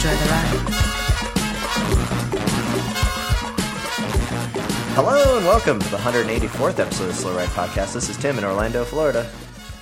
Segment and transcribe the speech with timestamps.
[0.00, 0.60] Enjoy the ride.
[4.94, 7.92] Hello and welcome to the 184th episode of the Slow Ride Podcast.
[7.92, 9.30] This is Tim in Orlando, Florida.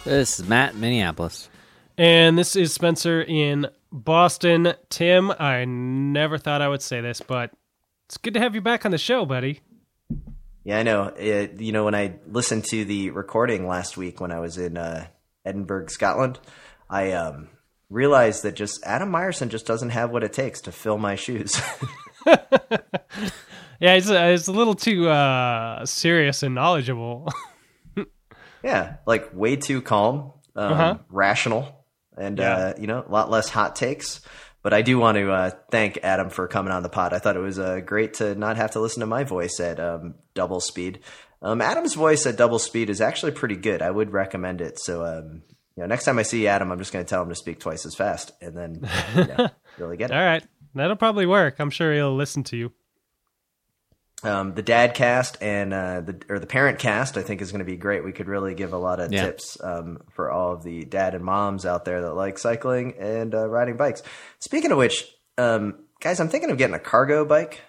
[0.02, 1.48] This is Matt, Minneapolis.
[1.96, 4.74] And this is Spencer in Boston.
[4.90, 7.52] Tim, I never thought I would say this, but
[8.06, 9.60] it's good to have you back on the show, buddy.
[10.64, 11.14] Yeah, I know.
[11.16, 14.78] It, you know, when I listened to the recording last week when I was in
[14.78, 15.06] uh,
[15.44, 16.40] Edinburgh, Scotland,
[16.90, 17.50] I um,
[17.90, 21.60] realized that just Adam Myerson just doesn't have what it takes to fill my shoes.
[23.80, 27.28] Yeah, it's a, it's a little too uh, serious and knowledgeable.
[28.64, 30.98] yeah, like way too calm, um, Uh-huh.
[31.10, 31.84] rational,
[32.16, 32.56] and Yeah.
[32.56, 34.20] uh, you know, a lot less hot takes.
[34.64, 37.12] But I do want to uh, thank Adam for coming on the pod.
[37.12, 39.78] I thought it was uh, great to not have to listen to my voice at
[39.78, 40.98] um, double speed.
[41.40, 43.80] Um, Adam's voice at double speed is actually pretty good.
[43.80, 44.80] I would recommend it.
[44.80, 45.42] So, um,
[45.78, 47.60] you know, next time I see Adam, I'm just going to tell him to speak
[47.60, 49.48] twice as fast, and then you know,
[49.78, 50.14] really get it.
[50.16, 50.42] All right,
[50.74, 51.60] that'll probably work.
[51.60, 52.72] I'm sure he'll listen to you.
[54.24, 57.60] um, the dad cast and uh, the or the parent cast, I think is going
[57.60, 58.04] to be great.
[58.04, 59.26] We could really give a lot of Yeah.
[59.26, 63.32] tips um, for all of the dad and moms out there that like cycling and
[63.32, 64.02] uh, riding bikes.
[64.40, 65.04] Speaking of which,
[65.38, 67.60] um, guys, I'm thinking of getting a cargo bike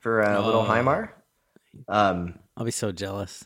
[0.00, 0.64] for uh, little Oh.
[0.64, 1.14] Heimar.
[1.88, 3.44] Um, I'll be so jealous.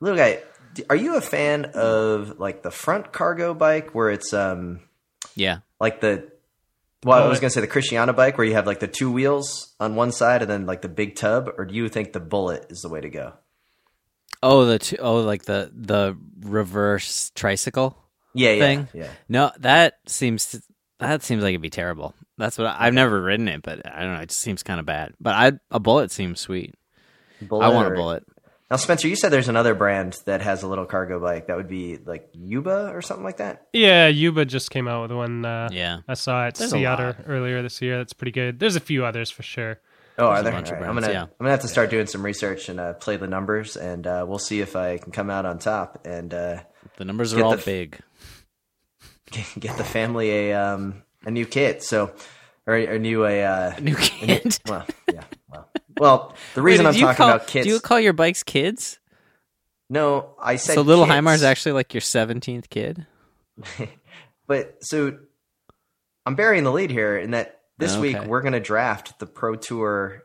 [0.00, 0.40] little guy, d-
[0.88, 4.80] are you a fan of like the front cargo bike where it's um,
[5.34, 5.58] Yeah.
[5.80, 6.30] like the
[7.04, 8.86] well, I Oh, was going to say the Christiania bike where you have like the
[8.88, 12.12] two wheels on one side and then like the big tub, or do you think
[12.12, 13.32] the Bullitt is the way to go?
[14.42, 17.96] Oh, the two, oh, like the the reverse tricycle
[18.34, 18.88] Yeah, yeah, thing.
[18.92, 19.08] yeah.
[19.28, 20.60] No, that seems
[20.98, 22.14] that seems like it'd be terrible.
[22.38, 24.20] That's what I, I've never ridden it, but I don't know.
[24.20, 25.14] It just seems kind of bad.
[25.20, 26.74] But I a bullet seems sweet.
[27.42, 28.24] Bullitt I want or- a bullet.
[28.70, 31.48] Now, Spencer, you said there's another brand that has a little cargo bike.
[31.48, 33.66] That would be like Yuba or something like that.
[33.72, 35.44] Yeah, Yuba just came out with one.
[35.44, 35.98] Uh, Yeah.
[36.06, 37.00] I saw it There's a Sea lot.
[37.00, 37.98] Otter earlier this year.
[37.98, 38.60] That's pretty good.
[38.60, 39.80] There's a few others for sure.
[40.18, 40.52] Oh, are There's a there?
[40.52, 41.22] bunch of All right, I'm gonna yeah.
[41.22, 44.24] I'm gonna have to start doing some research and uh, play the numbers, and uh,
[44.28, 46.60] we'll see if I can come out on top and uh,
[46.96, 47.98] The numbers are all the f- big.
[49.58, 51.82] get the family a um, a new kit.
[51.82, 52.12] So,
[52.66, 54.58] or a new a uh, New kid.
[54.68, 55.24] well, yeah,
[56.00, 56.34] well.
[56.54, 57.66] The reason Wait, I'm talking call, about kits.
[57.66, 58.98] Do you call your bikes kids?
[59.88, 61.14] no, I said So little kits.
[61.16, 63.06] Heimar's actually like your seventeenth kid.
[64.46, 65.16] But so
[66.26, 68.00] I'm burying the lead here in that this Okay.
[68.00, 70.24] week we're going to draft the Pro Tour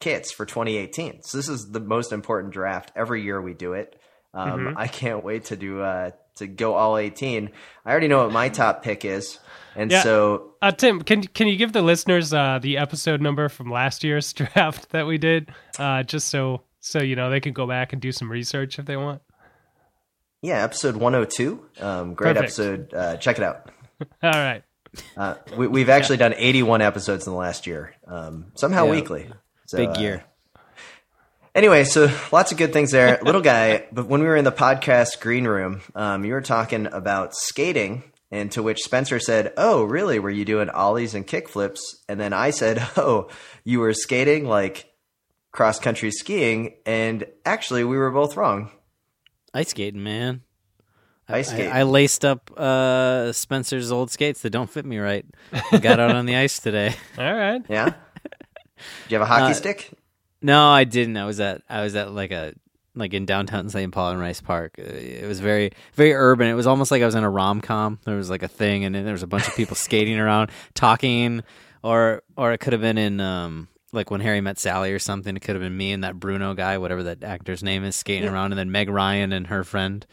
[0.00, 1.22] kits for 2018.
[1.22, 4.00] So this is the most important draft every year we do it.
[4.32, 7.50] Um, I can't wait to do uh, to go all 18.
[7.84, 9.38] I already know what my top pick is,
[9.78, 10.02] and Yeah.
[10.02, 14.04] so Uh, Tim, can can you give the listeners uh, the episode number from last
[14.04, 17.92] year's draft that we did, uh, just so so you know they can go back
[17.94, 19.22] and do some research if they want.
[20.42, 21.64] yeah, episode 102.
[21.80, 22.44] Um, great Perfect.
[22.44, 22.94] episode.
[22.94, 23.70] Uh, check it out.
[24.22, 24.62] All right.
[25.16, 28.90] Uh, we, we've actually done 81 episodes in the last year, um, somehow Yeah.
[28.92, 29.30] weekly.
[29.66, 30.24] So, Big uh, year.
[31.54, 33.18] Anyway, so lots of good things there.
[33.22, 36.86] Little guy, but when we were in the podcast green room, um, you were talking
[36.86, 40.18] about skating, and to which Spencer said, Oh, really?
[40.18, 41.78] Were you doing ollies and kickflips?
[42.08, 43.28] And then I said, Oh,
[43.64, 44.92] you were skating like
[45.52, 46.74] cross country skiing.
[46.86, 48.70] And actually, we were both wrong.
[49.54, 50.42] Ice skating, man.
[51.28, 51.72] Ice skating.
[51.72, 55.26] I, I laced up uh, Spencer's old skates that don't fit me right.
[55.70, 56.94] Got out on the ice today.
[57.18, 57.62] All right.
[57.68, 57.86] yeah?
[57.90, 57.94] Do
[59.08, 59.90] you have a hockey Uh, stick?
[60.40, 61.16] No, I didn't.
[61.16, 62.54] I was at I was at like a
[62.98, 63.92] like in downtown St.
[63.92, 64.74] Paul in Rice Park.
[64.78, 66.48] Uh, It was very very urban.
[66.48, 67.98] It was almost like I was in a rom com.
[68.04, 70.50] There was like a thing, and then there was a bunch of people skating around,
[70.74, 71.42] talking,
[71.82, 75.36] or or it could have been in um like when Harry met Sally or something.
[75.36, 78.28] It could have been me and that Bruno guy, whatever that actor's name is, skating
[78.28, 80.04] around, and then Meg Ryan and her friend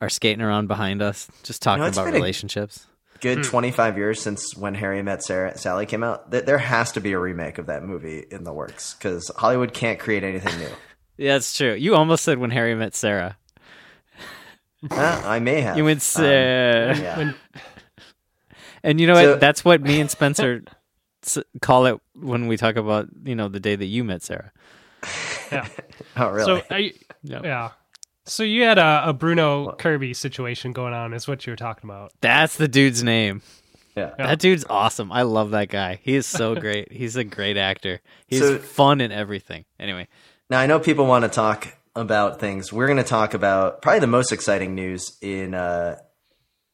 [0.00, 2.86] are skating around behind us, just talking it's about relationships.
[3.20, 6.30] Good 25 years since when Harry Met Sarah, Sally came out.
[6.30, 9.74] Th- There has to be a remake of that movie in the works because Hollywood
[9.74, 10.70] can't create anything new.
[11.20, 11.74] Yeah, that's true.
[11.74, 13.36] You almost said when Harry met Sarah.
[14.90, 15.20] Huh?
[15.24, 15.76] I may have.
[15.76, 16.96] You went um, Sarah.
[16.98, 17.16] Yeah.
[17.18, 17.34] When,
[18.82, 19.40] And you know So- what?
[19.40, 20.62] That's what me and Spencer
[21.24, 24.52] s- call it when we talk about you know the day that you met Sarah.
[25.52, 25.66] yeah.
[26.16, 26.44] Oh, really?
[26.60, 26.92] So I,
[27.22, 27.40] Yeah.
[27.44, 27.70] yeah.
[28.24, 31.88] So you had a, a Bruno Kirby situation going on, is what you were talking
[31.88, 32.12] about.
[32.20, 33.42] That's the dude's name.
[33.96, 34.12] Yeah.
[34.18, 34.26] Yeah.
[34.28, 35.12] That dude's awesome.
[35.12, 36.00] I love that guy.
[36.02, 36.90] He is so great.
[36.92, 38.00] He's a great actor.
[38.26, 39.64] He's So- fun in everything.
[39.78, 40.08] Anyway,
[40.50, 42.72] Now I know people want to talk about things.
[42.72, 45.98] We're going to talk about probably the most exciting news in uh,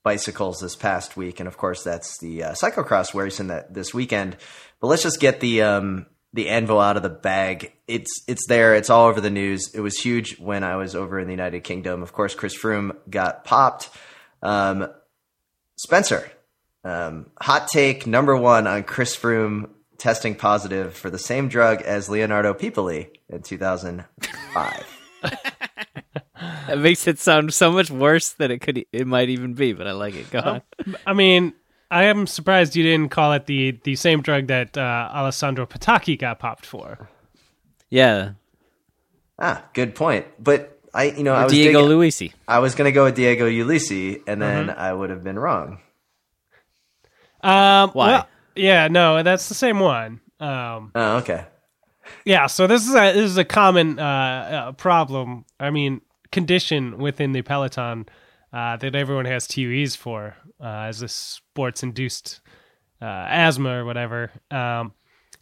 [0.03, 4.39] bicycles this past week, and of course that's the uh, cyclocross racing that this weekend.
[4.81, 7.75] But let's just get the um, the anvil out of the bag.
[7.87, 8.75] It's it's there.
[8.75, 9.75] It's all over the news.
[9.75, 12.03] It was huge when I was over in the United Kingdom.
[12.03, 13.91] Of course, Chris Froome got popped.
[14.41, 14.89] Um,
[15.77, 16.33] Spencer,
[16.83, 22.09] um, hot take number one on Chris Froome testing positive for the same drug as
[22.09, 25.01] Leonardo Piepoli in 2005.
[26.69, 28.85] that makes it sound so much worse than it could.
[28.93, 30.31] It might even be, but I like it.
[30.31, 30.63] Go on.
[31.07, 31.55] I mean,
[31.91, 36.19] I am surprised you didn't call it the the same drug that uh, Alessandro Petacchi
[36.19, 37.09] got popped for.
[37.91, 38.33] Yeah,
[39.39, 40.27] ah, good point.
[40.43, 42.33] But I, you know, I was Diego digging- Luisi.
[42.49, 44.79] I was going to go with Diego Ulissi, and then Mm-hmm.
[44.81, 45.79] I would have been wrong.
[47.43, 48.07] Um, Why?
[48.09, 50.21] well, yeah, no, that's the same one.
[50.41, 51.45] Um, Oh, okay.
[52.25, 54.03] yeah, so this is a this is a common uh,
[54.69, 55.45] uh, problem.
[55.59, 56.01] I mean,
[56.33, 58.07] condition within the peloton
[58.53, 62.41] uh, that everyone has TUEs for uh, as a sports induced
[63.01, 64.31] uh, asthma or whatever.
[64.51, 64.93] Um,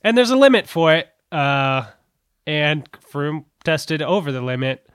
[0.03, 1.09] and there's a limit for it.
[1.33, 1.87] Uh,
[2.47, 4.87] and Froome tested over the limit.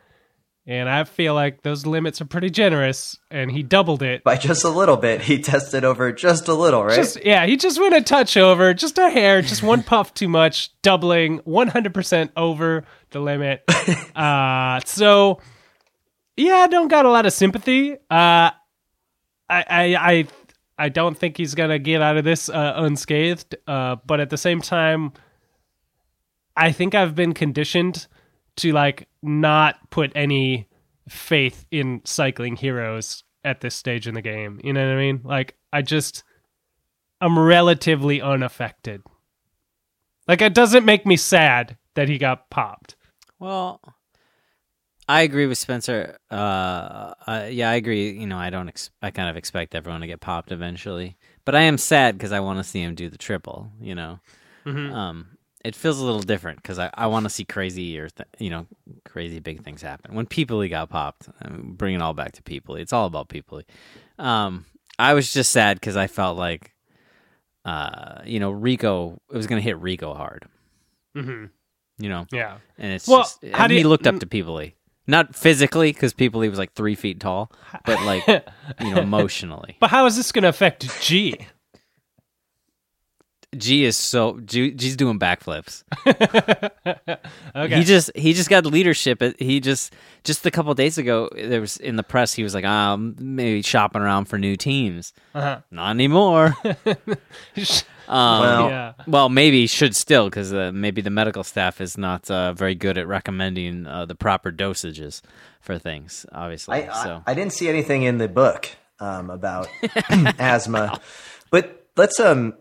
[0.69, 4.23] And I feel like those limits are pretty generous, and he doubled it.
[4.23, 6.95] By just a little bit, he tested over just a little, right?
[6.95, 10.29] Just yeah, he just went a touch over, just a hair, just one puff too
[10.29, 13.63] much, doubling 100% over the limit.
[14.15, 15.41] uh, so
[16.37, 17.93] yeah, I don't got a lot of sympathy.
[17.93, 18.53] Uh, I
[19.49, 20.27] I I
[20.77, 23.55] I don't think he's gonna get out of this uh, unscathed.
[23.65, 25.13] Uh, but at the same time,
[26.55, 28.05] I think I've been conditioned
[28.59, 30.67] to like not put any
[31.07, 34.59] faith in cycling heroes at this stage in the game.
[34.63, 35.21] You know what I mean?
[35.23, 36.23] Like I just
[37.21, 39.01] I'm relatively unaffected.
[40.27, 42.95] Like it doesn't make me sad that he got popped.
[43.39, 43.81] Well,
[45.07, 46.17] I agree with Spencer.
[46.29, 48.11] Uh, uh, yeah, I agree.
[48.11, 48.67] You know, I don't.
[48.67, 52.31] Ex- I kind of expect everyone to get popped eventually, but I am sad because
[52.31, 53.71] I want to see him do the triple.
[53.81, 54.19] You know,
[54.93, 58.29] um, it feels a little different because I, I want to see crazy or th-
[58.39, 58.65] you know
[59.05, 60.15] crazy big things happen.
[60.15, 62.75] When People got popped, I mean, bring it all back to People.
[62.75, 63.61] It's all about People.
[64.17, 64.65] Um,
[64.97, 66.73] I was just sad because I felt like,
[67.65, 69.19] uh, you know, Rico.
[69.31, 70.45] It was going to hit Rico hard.
[71.15, 71.45] Mm-hmm.
[72.01, 72.57] You know, Yeah.
[72.77, 74.61] and it's Well, just how do he you- looked up to People.
[75.07, 77.51] Not physically, because People was like three feet tall,
[77.85, 78.27] but like
[78.79, 79.75] you know, emotionally.
[79.79, 81.35] But how is this going to affect G?
[83.57, 85.83] G is so G, G's doing backflips.
[87.55, 87.77] Okay.
[87.77, 89.21] He just he just got leadership.
[89.39, 89.93] He just
[90.23, 93.61] just a couple days ago there was in the press he was like um maybe
[93.61, 95.13] shopping around for new teams.
[95.33, 95.61] Uh-huh.
[95.71, 96.55] Not anymore.
[98.09, 98.93] Um, Well, yeah.
[99.05, 102.97] well, maybe should still because uh, maybe the medical staff is not uh, very good
[102.97, 105.21] at recommending uh, the proper dosages
[105.61, 106.25] for things.
[106.31, 108.67] Obviously, I, so I, I didn't see anything in the book
[108.99, 109.67] um, about
[110.39, 110.99] asthma,
[111.51, 112.55] but let's um.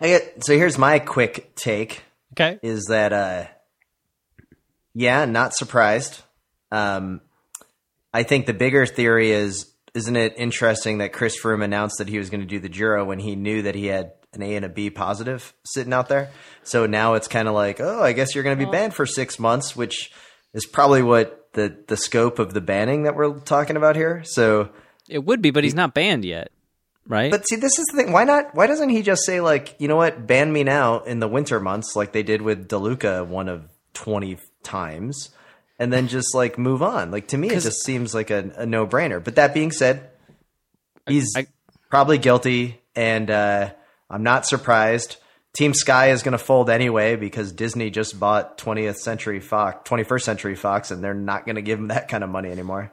[0.00, 2.02] Get, so here's my quick take:
[2.32, 2.58] Okay.
[2.62, 3.46] is that uh,
[4.94, 6.22] yeah, not surprised.
[6.72, 7.20] Um,
[8.12, 12.18] I think the bigger theory is, isn't it interesting that Chris Froome announced that he
[12.18, 14.64] was going to do the Giro when he knew that he had an A and
[14.64, 16.30] a B positive sitting out there?
[16.62, 19.06] So now it's kind of like, oh, I guess you're going to be banned for
[19.06, 20.12] six months, which
[20.54, 24.22] is probably what the the scope of the banning that we're talking about here.
[24.24, 24.70] So,
[25.08, 26.50] it would be, but he's not banned yet,
[27.06, 27.30] right?
[27.30, 28.12] but see, this is the thing.
[28.12, 28.54] Why not?
[28.54, 31.60] Why doesn't he just say like, you know what, ban me now in the winter
[31.60, 35.30] months, like they did with Di Luca one of twenty times,
[35.78, 37.10] and then just like move on?
[37.10, 39.22] Like to me, it just seems like a, a no brainer.
[39.22, 40.10] But that being said,
[41.06, 41.46] he's I-
[41.90, 43.72] probably guilty, and uh,
[44.08, 45.16] I'm not surprised.
[45.52, 50.22] Team Sky is going to fold anyway because Disney just bought 20th Century Fox, 21st
[50.22, 52.92] Century Fox, and they're not going to give him that kind of money anymore.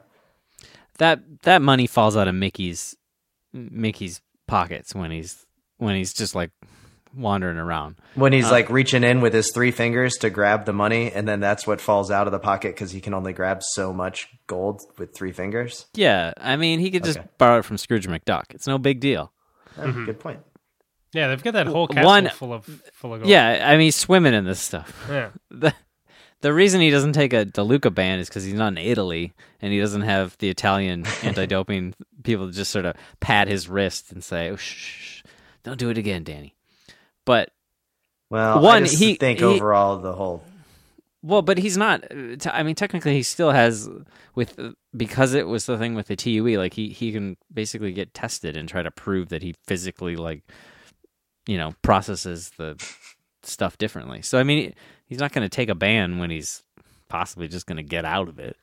[0.98, 2.96] that that money falls out of Mickey's
[3.70, 5.44] Mickey's pockets when he's
[5.78, 6.50] when he's just like
[7.14, 7.96] wandering around.
[8.14, 11.26] When Uh, he's like reaching in with his three fingers to grab the money, and
[11.26, 14.28] then that's what falls out of the pocket because he can only grab so much
[14.46, 15.86] gold with three fingers.
[15.94, 17.28] Yeah, I mean he could just Okay.
[17.38, 18.44] borrow it from Scrooge McDuck.
[18.50, 19.32] It's no big deal.
[19.78, 20.40] Oh, Good point.
[21.14, 23.30] Yeah, they've got that whole castle One- full of full of gold.
[23.30, 25.06] Yeah, I mean swimming in this stuff.
[25.08, 25.30] Yeah.
[26.40, 29.32] the reason he doesn't take a Di Luca ban is because he's not in Italy
[29.60, 34.12] and he doesn't have the Italian anti-doping people to just sort of pat his wrist
[34.12, 35.22] and say, oh, shh, shh,
[35.64, 36.54] "Don't do it again, Danny."
[37.24, 37.50] But
[38.30, 40.42] Well, One, I just he- think he- overall the whole
[41.22, 42.04] Well, but he's not.
[42.10, 43.88] Uh, I mean, technically, he still has
[44.36, 46.56] with uh, because it was the thing with the TUE.
[46.56, 50.42] Like he he can basically get tested and try to prove that he physically like
[51.48, 52.76] you know processes the
[53.42, 54.22] stuff differently.
[54.22, 54.74] So I mean,
[55.08, 56.62] he's not going to take a ban when he's
[57.08, 58.56] possibly just going to get out of it.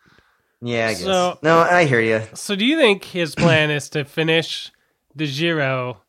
[0.61, 1.01] Yeah, I guess.
[1.03, 2.21] So- no, I hear you.
[2.33, 4.71] So do you think his plan is to finish
[5.15, 6.01] the Giro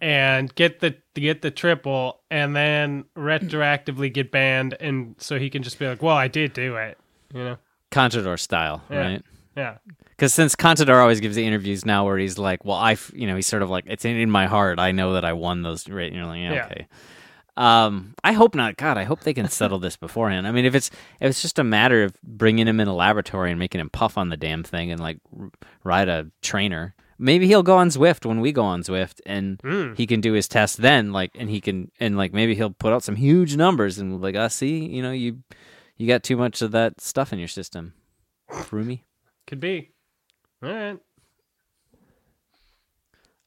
[0.00, 5.62] and get the get the triple and then retroactively get banned and so he can
[5.62, 6.98] just be like, "Well, I did do it."
[7.32, 7.56] You know?
[7.90, 8.98] Contador style, Yeah.
[8.98, 9.22] right?
[9.56, 9.76] Yeah.
[10.10, 13.36] Because since Contador always gives the interviews now where he's like, "Well, I," you know,
[13.36, 14.78] he's sort of like, it's in, in my heart.
[14.78, 16.06] I know that I won those." Right?
[16.06, 16.66] And you're like, yeah, Yeah.
[16.66, 16.86] okay.
[17.56, 18.76] Um, I hope not.
[18.76, 20.46] God, I hope they can settle this beforehand.
[20.46, 23.50] I mean, if it's if it's just a matter of bringing him in a laboratory
[23.50, 25.50] and making him puff on the damn thing and like r-
[25.84, 29.96] ride a trainer, maybe he'll go on Zwift when we go on Zwift, and Mm.
[29.96, 31.12] he can do his test then.
[31.12, 34.34] Like, and he can and like maybe he'll put out some huge numbers and like,
[34.36, 35.38] "Ah, see, you know, you
[35.96, 37.94] you got too much of that stuff in your system,
[38.72, 39.04] Roomy."
[39.46, 39.90] Could be.
[40.60, 40.98] All right.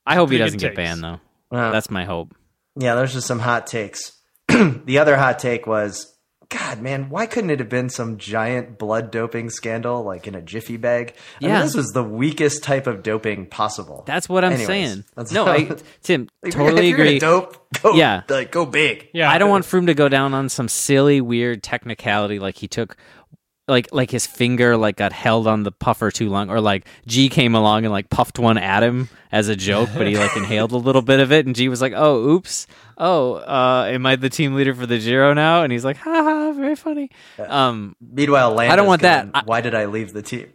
[0.05, 1.19] I hope he doesn't get banned though.
[1.51, 2.33] Uh, That's my hope.
[2.79, 4.13] Yeah, those are some hot takes.
[4.47, 6.13] the other hot take was,
[6.49, 10.41] God, man, why couldn't it have been some giant blood doping scandal like in a
[10.41, 11.13] jiffy bag?
[11.41, 11.61] I mean, Yeah.
[11.63, 14.03] this was the weakest type of doping possible.
[14.07, 15.03] That's what I'm Anyways, saying.
[15.15, 17.19] that's- no, I, Tim, If totally you're agree.
[17.19, 18.21] Dope, go, Yeah.
[18.29, 19.09] like go big.
[19.13, 19.29] Yeah.
[19.29, 22.95] I don't want Froome to go down on some silly, weird technicality like he took.
[23.67, 27.27] Like like his finger like got held on the puffer too long, or like G
[27.27, 30.71] came along and like puffed one at him as a joke, but he like inhaled
[30.71, 32.65] a little bit of it, and G was like, "Oh, oops,
[32.97, 36.09] oh, uh, am I the team leader for the Giro now?" And he's like, "Ha
[36.23, 37.09] ha, very funny."
[37.39, 39.41] Um, Meanwhile, Landa I don't want going, that.
[39.41, 40.47] I- Why did I leave the team?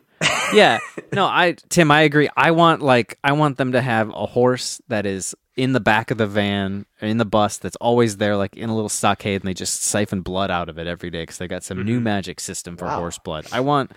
[0.52, 0.78] Yeah.
[1.12, 2.28] No i tim i agree.
[2.36, 6.10] I want like i want them to have a horse that is in the back
[6.10, 9.42] of the van or in the bus that's always there like in a little stockade
[9.42, 11.96] and they just siphon blood out of it every day because they got some new
[11.96, 12.04] mm-hmm.
[12.04, 12.98] magic system for Wow.
[13.00, 13.46] horse blood.
[13.52, 13.92] I want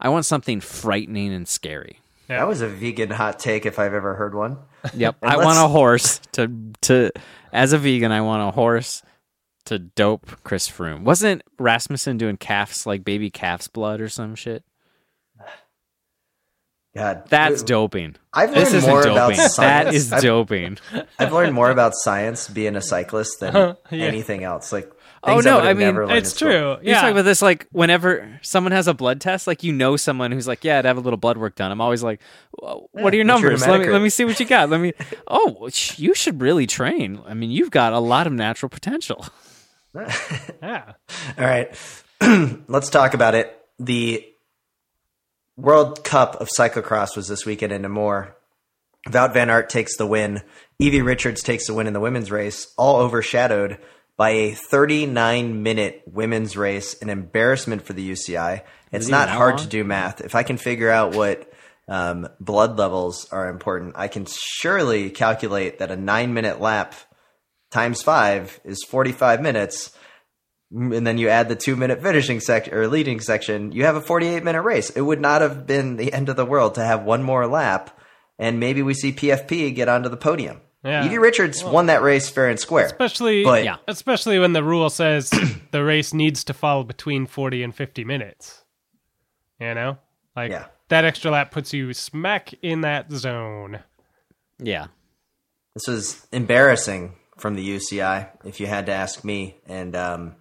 [0.00, 2.00] i want something frightening and scary.
[2.28, 2.38] Yeah.
[2.38, 4.58] That was a vegan hot take if I've ever heard one.
[4.94, 5.16] yep.
[5.22, 6.50] I want a horse to
[6.82, 7.10] to
[7.52, 9.02] as a vegan i want a horse
[9.66, 11.02] to dope chris froome.
[11.02, 14.64] Wasn't rasmussen doing calves like baby calf's blood or some shit
[16.94, 19.56] God, that's Wait, doping I've learned this isn't more doping about science.
[19.56, 20.78] that is I've, doping
[21.18, 23.74] I've learned more about science being a cyclist than uh-huh.
[23.90, 24.04] Yeah.
[24.04, 24.72] anything else.
[24.72, 24.92] Like
[25.24, 26.48] Oh, no, I, I mean, It's in school.
[26.50, 26.76] true.
[26.82, 30.32] You talk about this like whenever someone has a blood test, like you know someone
[30.32, 31.70] who's like, yeah, I'd have a little blood work done.
[31.70, 32.20] I'm always like,
[32.60, 33.64] "Well, what are your what's your numbers?
[33.64, 34.68] Let me let me see what you got.
[34.68, 34.92] Let me.
[35.28, 37.20] Oh, sh- you should really train.
[37.24, 39.24] I mean, you've got a lot of natural potential.
[39.94, 40.92] yeah.
[41.38, 41.68] All right,
[42.66, 43.56] let's talk about it.
[43.78, 44.26] The
[45.56, 48.34] World Cup of cyclocross was this weekend in Namur.
[49.08, 50.42] Wout van Aert takes the win.
[50.78, 53.78] Evie Richards takes the win in the women's race, all overshadowed
[54.16, 58.62] by a 39 minute women's race, an embarrassment for the UCI.
[58.92, 59.64] It's not hard long?
[59.64, 60.20] to do math.
[60.20, 61.52] If I can figure out what
[61.88, 66.94] um, blood levels are important, I can surely calculate that a nine minute lap
[67.70, 69.96] times five is 45 minutes.
[70.74, 74.00] And then you add the two minute finishing section or leading section, you have a
[74.00, 74.88] 48 minute race.
[74.90, 77.98] It would not have been the end of the world to have one more lap.
[78.38, 80.60] And maybe we see PFP get onto the podium.
[80.84, 81.04] Yeah.
[81.04, 82.86] Evie Richards won that race fair and square.
[82.86, 83.76] Especially, But- Yeah.
[83.86, 85.30] especially when the rule says
[85.70, 88.64] the race needs to fall between 40 and 50 minutes.
[89.60, 89.98] You know?
[90.34, 90.64] Like, Yeah.
[90.88, 93.80] that extra lap puts you smack in that zone.
[94.58, 94.86] Yeah,
[95.74, 99.56] This was embarrassing from the UCI, if you had to ask me.
[99.66, 100.36] And um,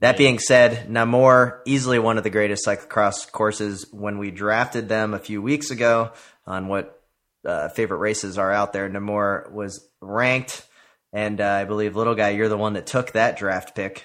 [0.00, 3.86] that being said, Namur, easily one of the greatest cyclocross courses.
[3.92, 6.12] When we drafted them a few weeks ago
[6.46, 7.00] on what
[7.44, 10.66] uh, favorite races are out there, Namur was ranked.
[11.12, 14.04] And uh, I believe, little guy, you're the one that took that draft pick.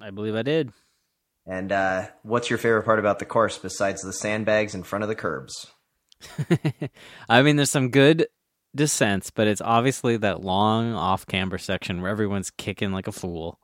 [0.00, 0.72] I believe I did.
[1.46, 5.08] And uh, what's your favorite part about the course besides the sandbags in front of
[5.08, 5.68] the curbs?
[7.28, 8.26] I mean, there's some good
[8.74, 13.60] descents, but it's obviously that long off camber section where everyone's kicking like a fool.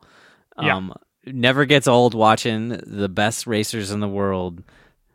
[0.60, 0.76] Yeah.
[0.76, 0.94] Um,
[1.26, 4.62] never gets old watching the best racers in the world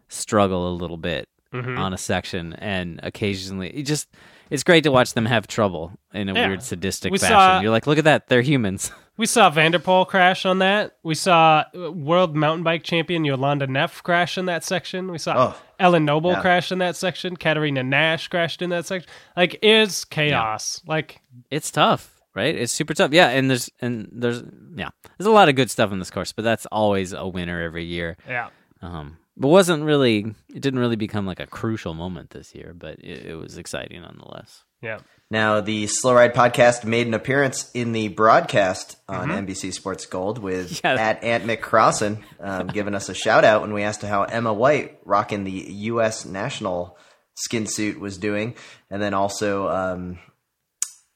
[0.09, 1.77] struggle a little bit Mhm.
[1.77, 4.07] on a section, and occasionally it just
[4.49, 6.47] it's great to watch them have trouble in a Yeah.
[6.47, 7.35] weird sadistic We fashion.
[7.35, 8.91] saw- You're like, look at that, they're humans.
[9.17, 10.95] We saw Van der Poel crash on that.
[11.01, 15.09] We saw uh, world mountain bike champion Jolanda Neff crash in that section.
[15.11, 16.41] We saw Oh, Ellen Noble yeah.
[16.41, 17.35] crash in that section.
[17.35, 19.09] Katerina Nash crashed in that section.
[19.35, 20.83] Like, is chaos.
[20.85, 22.55] Like, it's tough, right?
[22.55, 23.11] It's super tough.
[23.11, 24.43] Yeah, and there's and there's
[24.75, 27.61] yeah, there's a lot of good stuff in this course, but that's always a winner
[27.61, 28.15] every year.
[28.27, 28.49] yeah.
[28.81, 30.19] Um, but wasn't really
[30.53, 34.01] it didn't really become like a crucial moment this year, but it, it was exciting
[34.01, 34.63] nonetheless.
[34.81, 34.99] Yeah.
[35.31, 40.37] Now, the Slow Ride podcast made an appearance in the broadcast on NBC Sports Gold
[40.37, 40.93] with Yeah.
[40.93, 44.99] at Ant McCrossan um, giving us a shout out when we asked how Emma White
[45.03, 45.51] rocking the
[45.91, 46.25] U.S.
[46.25, 46.97] national
[47.33, 48.55] skin suit was doing,
[48.91, 50.19] and then also um,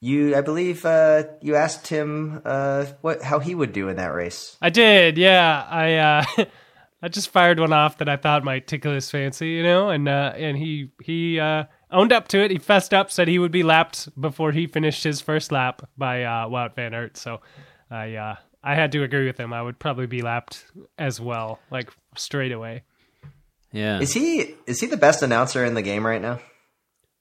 [0.01, 4.13] you, I believe, uh, you asked him uh, what how he would do in that
[4.13, 4.57] race.
[4.61, 5.65] I did, yeah.
[5.69, 6.45] I uh,
[7.03, 10.09] I just fired one off that I thought might tickle his fancy, you know, and
[10.09, 12.51] uh, and he he uh, owned up to it.
[12.51, 16.23] He fessed up, said he would be lapped before he finished his first lap by
[16.23, 17.17] uh, Wout van Aert.
[17.17, 17.41] So
[17.89, 19.53] I uh, I had to agree with him.
[19.53, 20.65] I would probably be lapped
[20.97, 22.83] as well, like straight away.
[23.71, 23.99] Yeah.
[23.99, 26.39] Is he is he the best announcer in the game right now?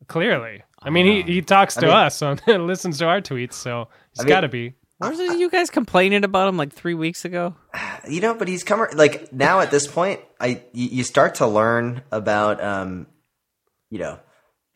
[0.09, 3.89] Clearly, I mean, he, he talks to mean- us and listens to our tweets, so
[4.13, 4.75] he's mean- got to be.
[5.01, 7.55] Wasn't you guys complaining about him like three weeks ago?
[8.09, 11.47] you know, but he's come like now at this point, I you, you start to
[11.47, 13.07] learn about um,
[13.89, 14.19] you know,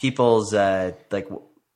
[0.00, 1.28] people's uh like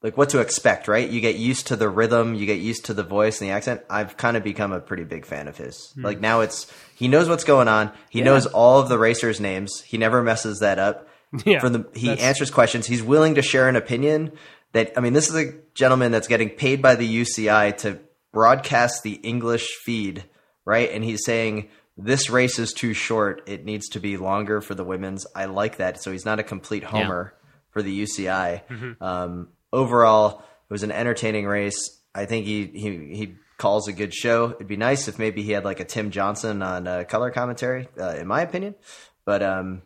[0.02, 1.08] like what to expect, right?
[1.08, 3.82] You get used to the rhythm, you get used to the voice and the accent.
[3.90, 5.92] I've kind of become a pretty big fan of his.
[5.96, 7.92] Like now it's he knows what's going on.
[8.08, 9.80] He knows all of the racers' names.
[9.82, 11.07] He never messes that up.
[11.44, 12.86] Yeah, For the he answers questions.
[12.86, 14.32] He's willing to share an opinion
[14.72, 17.98] that I mean, this is a gentleman that's getting paid by the UCI to
[18.32, 20.24] broadcast the English feed,
[20.64, 20.90] right?
[20.90, 23.42] And he's saying this race is too short.
[23.46, 25.26] It needs to be longer for the women's.
[25.34, 26.02] I like that.
[26.02, 27.34] So he's not a complete homer
[27.70, 28.62] for the UCI.
[29.02, 31.98] Um, overall, it was an entertaining race.
[32.14, 34.50] I think he he he calls a good show.
[34.50, 37.88] It'd be nice if maybe he had like a Tim Johnson on uh, color commentary,
[38.00, 38.76] uh, in my opinion.
[39.24, 39.82] But um,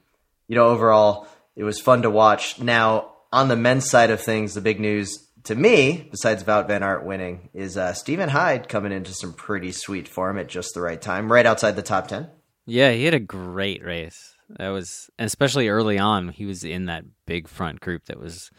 [0.48, 2.60] you know, overall, it was fun to watch.
[2.60, 6.82] Now, on the men's side of things, the big news to me, besides Wout Van
[6.82, 10.80] Aert winning, is uh, Stephen Hyde coming into some pretty sweet form at just the
[10.80, 12.28] right time, right outside the top ten.
[12.64, 14.36] Yeah, he had a great race.
[14.50, 18.50] That was, especially early on, he was in that big front group that was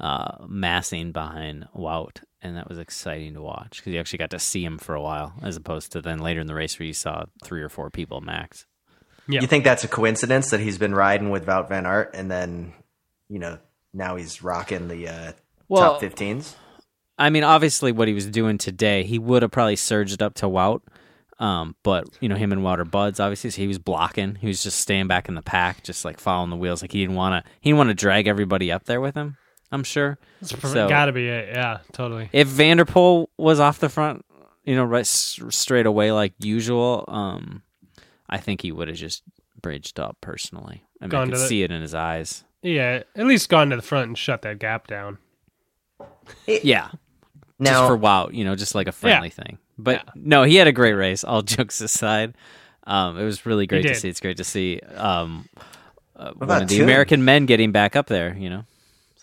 [0.00, 4.38] uh, massing behind Wout, and that was exciting to watch because you actually got to
[4.38, 6.92] see him for a while, as opposed to then later in the race where you
[6.92, 8.66] saw three or four people max.
[9.28, 9.40] Yeah.
[9.42, 12.72] You think that's a coincidence that he's been riding with Wout Van Aert, and then
[13.28, 13.58] you know
[13.92, 15.32] now he's rocking the uh,
[15.68, 16.54] Well- top 15s?
[17.20, 20.46] I mean, obviously, what he was doing today, he would have probably surged up to
[20.46, 20.82] Wout.
[21.40, 23.50] Um, but you know, him and Wout are buds, obviously.
[23.50, 24.36] So he was blocking.
[24.36, 26.80] He was just staying back in the pack, just like following the wheels.
[26.80, 27.50] Like he didn't want to.
[27.60, 29.36] He didn't want to drag everybody up there with him.
[29.72, 30.18] I'm sure.
[30.42, 31.50] So Gotta be it.
[31.54, 32.30] Yeah, totally.
[32.32, 34.24] if Van der Poel was off the front,
[34.64, 37.62] you know, right s- straight away like usual, um,
[38.28, 39.22] I think he would have just
[39.60, 40.84] bridged up personally.
[41.00, 42.44] I mean, I could to the- see it in his eyes.
[42.62, 45.18] Yeah, at least gone to the front and shut that gap down.
[46.46, 46.88] Yeah,
[47.58, 49.58] Now, just for Wout, you know, just like a friendly thing.
[49.78, 51.24] But no, he had a great race.
[51.24, 52.34] All jokes aside,
[52.84, 54.08] um, it was really great to see.
[54.08, 55.48] It's great to see um,
[56.16, 56.84] uh, one of the Toon?
[56.84, 58.36] American men getting back up there.
[58.36, 58.64] You know,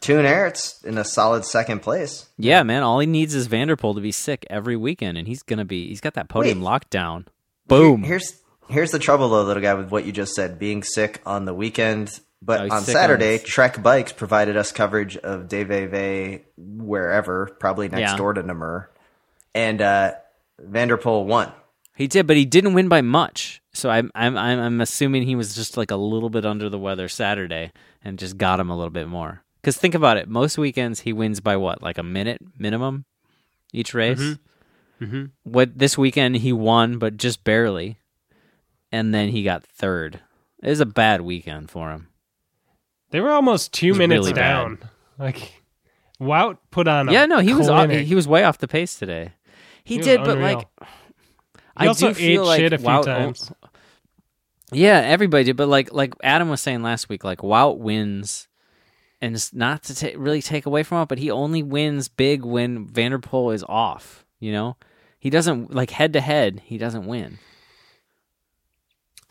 [0.02, 2.28] Toon Aerts in a solid second place.
[2.38, 2.84] yeah, man.
[2.84, 5.65] All he needs is Van der Poel to be sick every weekend, and he's gonna
[5.65, 5.88] be.
[5.89, 6.65] He's got that podium Wait.
[6.65, 7.28] locked down.
[7.68, 8.04] Boom.
[8.04, 11.45] Here's here's the trouble though, little guy, with what you just said, being sick on
[11.45, 12.10] the weekend.
[12.41, 18.12] But Oh, on Saturday, on- Trek Bikes provided us coverage of DVV wherever, probably next
[18.12, 18.17] Yeah.
[18.17, 18.89] door to Namur,
[19.56, 20.13] and uh,
[20.60, 21.51] Van der Poel won.
[21.95, 23.62] He did, but he didn't win by much.
[23.73, 26.78] So I'm I'm I'm, I'm assuming he was just like a little bit under the
[26.78, 27.71] weather Saturday
[28.04, 29.41] and just got him a little bit more.
[29.62, 33.06] Because think about it, most weekends he wins by what, like a minute minimum
[33.73, 34.38] each race.
[35.01, 35.32] Mhm.
[35.43, 37.97] What this weekend he won, but just barely,
[38.96, 40.20] and then he got third.
[40.64, 42.08] It was a bad weekend for him.
[43.12, 44.42] They were almost two minutes really bad.
[44.54, 44.80] down.
[45.20, 45.62] Like
[46.20, 47.10] Wout put on.
[47.10, 49.34] A yeah, no, he was off, he was way off the pace today.
[49.84, 50.86] He, He did, but like He
[51.78, 53.52] I also do feel ate like shit a few Wout- times.
[54.72, 58.48] Yeah, everybody did, but like like Adam was saying last week, like Wout wins,
[59.22, 62.44] and it's not to ta- really take away from it, but he only wins big
[62.44, 64.26] when Van der Poel is off.
[64.40, 64.78] You know,
[65.20, 66.62] he doesn't like head to head.
[66.66, 67.38] He doesn't win.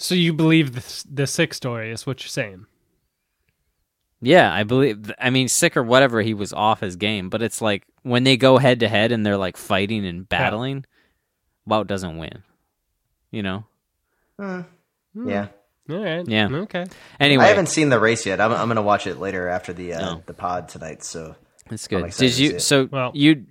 [0.05, 2.67] So you believe the the sick story is what you're saying?
[4.21, 5.11] Yeah, I believe.
[5.19, 7.31] I mean, sick or whatever, he was off his game.
[7.31, 10.85] But it's like when they go head to head and they're like fighting and battling,
[11.67, 12.43] Wout doesn't win.
[13.31, 13.65] You know.
[14.39, 15.47] Yeah,
[15.89, 16.29] All right.
[16.29, 16.49] Yeah.
[16.53, 16.85] Okay.
[17.19, 18.43] Anyway, I haven't seen the race yet.
[18.43, 20.23] I'm, I'm going to watch it later after the uh, No.
[20.27, 21.03] the pod tonight.
[21.03, 21.35] So
[21.71, 22.11] It's I'm good.
[22.13, 22.59] Did you?
[22.59, 23.47] So Well- you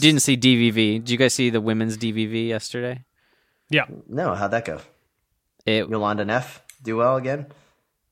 [0.00, 0.74] didn't see DVV?
[0.98, 3.04] Did you guys see the women's DVV yesterday?
[3.68, 3.84] Yeah.
[4.08, 4.80] no, how'd that go?
[5.66, 5.88] It.
[5.88, 7.46] Jolanda Neff do well again?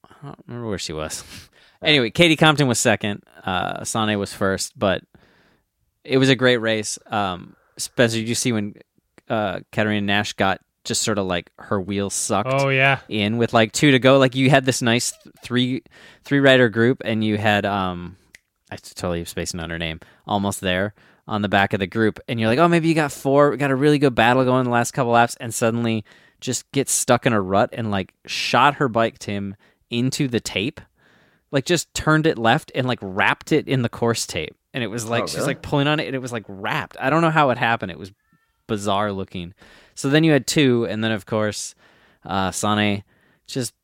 [0.04, 1.24] I don't remember where she was.
[1.82, 3.22] anyway, Katie Compton was second.
[3.44, 5.02] Uh, Sanne was first, but
[6.04, 6.98] it was a great race.
[7.06, 8.74] Um, Spencer, did you see when
[9.28, 12.50] uh, Katerina Nash got just sort of like her wheels sucked?
[12.52, 13.00] Oh yeah.
[13.08, 14.18] in with like two to go.
[14.18, 15.82] Like you had this nice three
[16.24, 18.16] three rider group, and you had um
[18.70, 20.00] I totally spacing on her name.
[20.26, 20.94] Almost there
[21.26, 23.56] on the back of the group, and you're like, oh, maybe you got four.
[23.56, 26.04] Got a really good battle going the last couple laps, and suddenly
[26.40, 29.56] just gets stuck in a rut and like shot her bike Tim
[29.90, 30.80] into the tape,
[31.50, 34.88] like just turned it left and like wrapped it in the course tape, and it
[34.88, 35.46] was like Oh, she's really?
[35.48, 36.96] like pulling on it, and it was like wrapped.
[37.00, 37.90] I don't know how it happened.
[37.90, 38.12] It was
[38.66, 39.54] bizarre looking.
[39.94, 41.74] So then you had two, and then of course,
[42.24, 43.02] uh, Sanne
[43.46, 43.74] just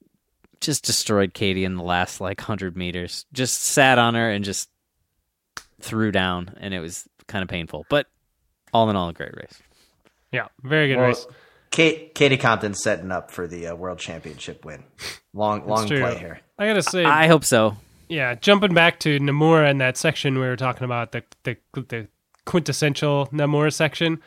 [0.61, 3.27] just destroyed Katie in the last like hundred meters.
[3.33, 4.69] Just sat on her and just
[5.81, 7.85] threw down, and it was kind of painful.
[7.89, 8.07] But
[8.73, 9.59] all in all, a great race.
[10.33, 11.27] Yeah, very good Well, race.
[11.75, 14.85] Kate, Katie Compton setting up for the uh, world championship win.
[15.33, 15.99] Long, long true.
[15.99, 16.41] play here.
[16.57, 17.77] I gotta say, I hope so.
[18.09, 22.07] yeah, jumping back to Namura and that section we were talking about, the the the
[22.47, 24.21] quintessential Namura section.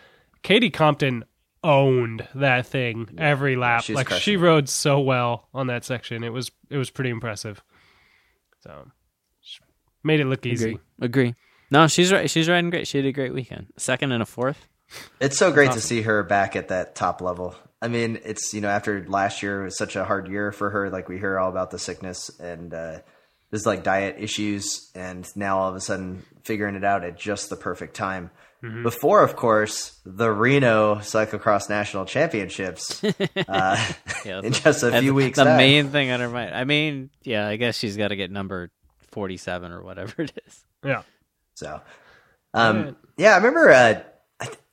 [0.43, 1.23] Katie Compton
[1.63, 3.83] owned that thing every lap.
[3.83, 4.39] she was like crushing she it.
[4.39, 6.25] rode so well on that section.
[6.25, 7.63] It was it was pretty impressive.
[8.59, 8.91] So
[10.03, 10.79] made it look easy.
[10.99, 11.33] Agree.
[11.71, 12.29] No, she's right.
[12.29, 12.87] She's riding great.
[12.87, 13.67] She had a great weekend.
[13.77, 14.67] Second and a fourth.
[15.19, 17.55] It's so great to see her back at that top level.
[17.81, 20.89] I mean, it's you know after last year was such a hard year for her.
[20.89, 22.99] Like we hear all about the sickness and uh,
[23.51, 27.49] there's like diet issues, and now all of a sudden figuring it out at just
[27.49, 28.29] the perfect time.
[28.63, 28.83] Mm-hmm.
[28.83, 33.03] Before, of course, the Reno Cyclocross National Championships
[33.47, 33.93] uh,
[34.25, 35.37] Yeah, in just a few weeks.
[35.37, 35.57] The time.
[35.57, 36.55] main thing on her mind.
[36.55, 38.71] I mean, yeah, I guess she's got to get number
[39.11, 40.65] forty-seven or whatever it is.
[40.83, 41.03] Yeah.
[41.53, 41.81] So,
[42.53, 43.69] um, yeah, I remember.
[43.71, 44.05] Uh, I th-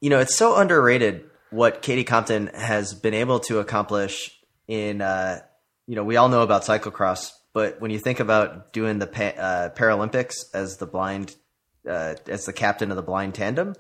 [0.01, 4.31] you know, it's so underrated what Katie Compton has been able to accomplish
[4.69, 5.01] in.
[5.01, 5.41] Uh,
[5.87, 9.39] you know, we all know about cyclocross, but when you think about doing the pa-
[9.41, 11.35] uh, Paralympics as the blind,
[11.89, 13.75] uh, as the captain of the blind tandem,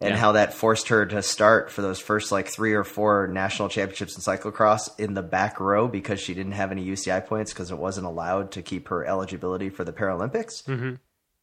[0.00, 0.16] and Yeah.
[0.18, 4.14] how that forced her to start for those first like three or four national championships
[4.14, 7.78] in cyclocross in the back row because she didn't have any UCI points because it
[7.78, 10.98] wasn't allowed to keep her eligibility for the Paralympics.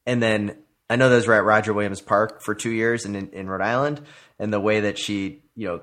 [0.06, 0.58] And then
[0.94, 4.00] I know those were at Roger Williams Park for two years in, in Rhode Island.
[4.38, 5.82] And the way that she, you know,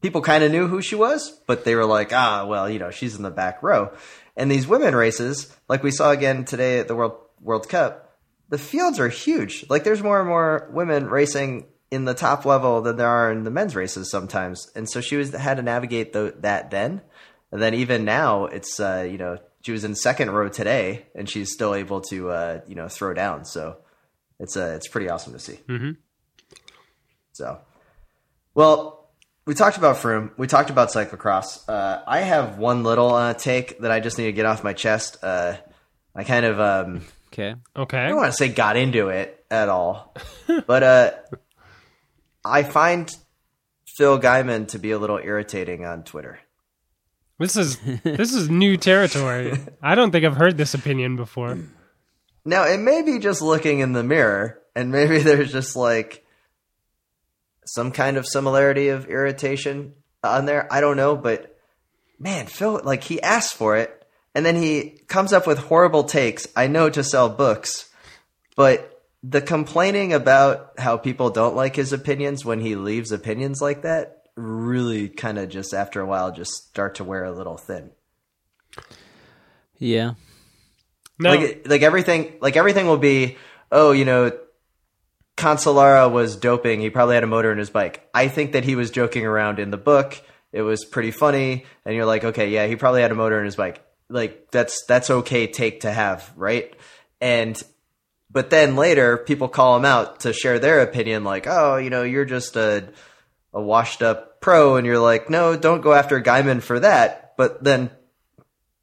[0.00, 2.90] people kind of knew who she was, but they were like, ah, well, you know,
[2.90, 3.92] she's in the back row.
[4.38, 8.56] And these women races, like we saw again today at the World World Cup, the
[8.56, 9.66] fields are huge.
[9.68, 13.44] Like there's more and more women racing in the top level than there are in
[13.44, 14.66] the men's races sometimes.
[14.74, 17.02] And so she was had to navigate the, that then.
[17.52, 21.28] And then even now, it's uh, you know she was in second row today, and
[21.28, 23.44] she's still able to uh, you know throw down.
[23.44, 23.76] So
[24.38, 25.58] it's uh, it's pretty awesome to see.
[25.68, 25.92] Mm-hmm.
[27.32, 27.60] So,
[28.54, 29.10] well,
[29.46, 30.30] we talked about Froome.
[30.36, 31.68] We talked about cyclocross.
[31.68, 34.72] Uh, I have one little uh, take that I just need to get off my
[34.72, 35.18] chest.
[35.22, 35.56] Uh,
[36.14, 37.54] I kind of um, Okay.
[37.76, 37.98] Okay.
[37.98, 40.14] I don't want to say got into it at all,
[40.66, 41.10] but uh,
[42.44, 43.14] I find
[43.86, 46.40] Phil Gaimon to be a little irritating on Twitter.
[47.38, 49.56] This is this is new territory.
[49.82, 51.58] I don't think I've heard this opinion before.
[52.48, 56.24] Now, it may be just looking in the mirror, and maybe there's just like
[57.66, 59.92] some kind of similarity of irritation
[60.24, 60.66] on there.
[60.72, 61.54] I don't know, but
[62.18, 64.02] man, Phil, like he asked for it,
[64.34, 66.48] and then he comes up with horrible takes.
[66.56, 67.90] I know to sell books,
[68.56, 73.82] but the complaining about how people don't like his opinions when he leaves opinions like
[73.82, 77.90] that really kind of just after a while just start to wear a little thin.
[79.76, 80.14] Yeah.
[81.18, 83.36] No, like like everything like everything will be
[83.72, 84.32] oh you know
[85.36, 86.80] Cancellara was doping.
[86.80, 88.08] He probably had a motor in his bike.
[88.12, 90.20] I think that he was joking around in the book.
[90.52, 91.64] It was pretty funny.
[91.84, 93.84] And you're like okay yeah he probably had a motor in his bike.
[94.08, 96.74] Like that's that's okay take to have right?
[97.20, 97.60] And
[98.30, 102.02] but then later people call him out to share their opinion like oh you know
[102.02, 102.88] you're just a
[103.52, 104.76] a washed up pro.
[104.76, 107.36] And you're like no don't go after Gaimon for that.
[107.36, 107.90] But then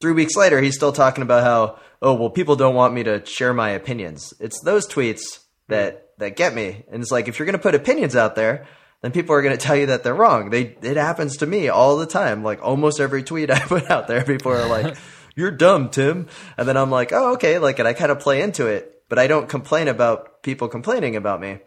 [0.02, 3.26] three weeks later, he's still talking about how, oh, well, people don't want me to
[3.26, 4.34] share my opinions.
[4.40, 6.84] It's those tweets that that get me.
[6.92, 8.68] And it's like if you're going to put opinions out there,
[9.02, 10.50] then people are going to tell you that they're wrong.
[10.50, 12.44] They it happens to me all the time.
[12.44, 14.98] Like almost every tweet I put out there, people are like,
[15.36, 16.28] "You're dumb, Tim,"
[16.58, 19.20] and then I'm like, "Oh, okay." Like, and I kind of play into it, but
[19.20, 21.60] I don't complain about people complaining about me.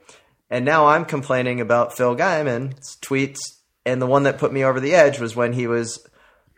[0.51, 3.39] And now I'm complaining about Phil Gaimon's tweets,
[3.85, 6.07] and the one that put me over the edge was when he was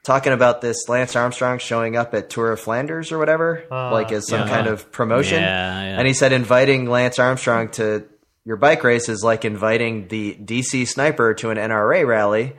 [0.02, 4.12] talking about this Lance Armstrong showing up at Tour of Flanders or whatever, uh, like
[4.12, 4.48] as some yeah.
[4.48, 5.40] kind of promotion.
[5.42, 5.98] Yeah, yeah.
[5.98, 8.06] And he said inviting Lance Armstrong to
[8.44, 12.54] your bike race is like inviting the DC sniper to an NRA rally,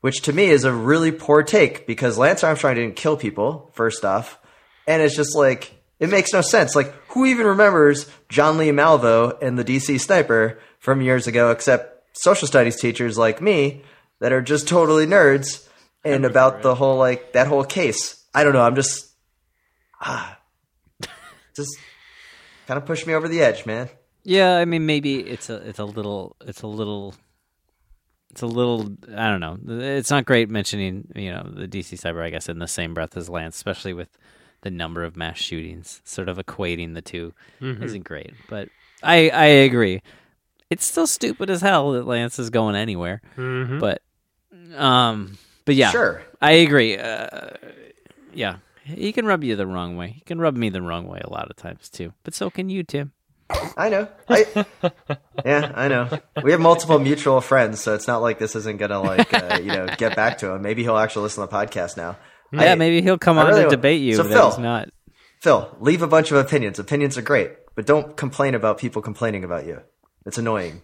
[0.00, 4.04] which to me is a really poor take because Lance Armstrong didn't kill people, first
[4.04, 4.38] off.
[4.86, 6.74] And it's just like, it makes no sense.
[6.74, 12.04] Like, who even remembers John Lee Malvo and the DC sniper from years ago, except
[12.14, 13.82] social studies teachers like me
[14.18, 15.66] that are just totally nerds
[16.04, 18.24] and about the whole, like, that whole case.
[18.34, 18.62] I don't know.
[18.62, 19.10] I'm just,
[20.00, 20.38] ah,
[21.56, 21.76] just,
[22.66, 23.88] kind of pushed me over the edge, man.
[24.24, 27.14] Yeah, I mean, maybe it's a it's a little it's a little
[28.30, 28.82] it's a little
[29.16, 29.58] I don't know.
[29.80, 33.16] It's not great mentioning you know the DC cyber I guess in the same breath
[33.16, 34.16] as Lance, especially with
[34.60, 36.00] the number of mass shootings.
[36.04, 37.82] Sort of equating the 2 Mm-hmm.
[37.82, 38.68] isn't great, but
[39.02, 40.02] I I agree.
[40.70, 43.80] It's still stupid as hell that Lance is going anywhere, Mhm.
[43.80, 44.02] but
[44.76, 46.22] um, but yeah, Sure.
[46.40, 46.96] I agree.
[46.98, 47.50] Uh,
[48.34, 50.08] yeah, he can rub you the wrong way.
[50.08, 52.12] He can rub me the wrong way a lot of times too.
[52.24, 53.12] But so can you, Tim.
[53.76, 54.08] I know.
[54.30, 54.46] I,
[55.44, 56.08] yeah, I know.
[56.42, 59.68] We have multiple mutual friends, so it's not like this isn't gonna like uh, you
[59.72, 60.62] know get back to him.
[60.62, 62.16] Maybe he'll actually listen to the podcast now.
[62.52, 64.88] Yeah, I- maybe he'll come I on really to wa- debate you, So Phil- not.
[65.40, 66.78] Phil, leave a bunch of opinions.
[66.78, 69.80] Opinions are great, but don't complain about people complaining about you.
[70.24, 70.82] It's annoying.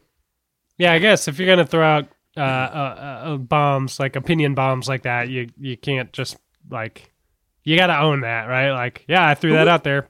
[0.77, 2.07] Yeah, I guess if you're gonna throw out
[2.39, 6.37] uh, uh, uh, bombs like opinion bombs like that, you you can't just
[6.71, 7.13] like
[7.65, 8.71] you got to own that, right?
[8.71, 10.09] Like, yeah, I threw that out there,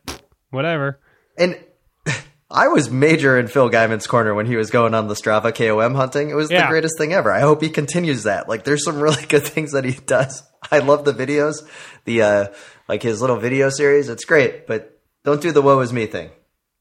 [0.51, 1.01] whatever.
[1.37, 1.59] And
[2.51, 5.97] I was major in Phil Gaimon's corner when he was going on the Strava KOM
[5.97, 6.31] hunting.
[6.31, 7.33] It was the greatest thing ever.
[7.33, 8.49] I hope he continues that.
[8.49, 10.45] Like, there's some really good things that he does.
[10.71, 11.69] I love the videos,
[12.05, 12.47] the uh,
[12.89, 14.09] like his little video series.
[14.09, 16.31] It's great, but don't do the woe is me thing.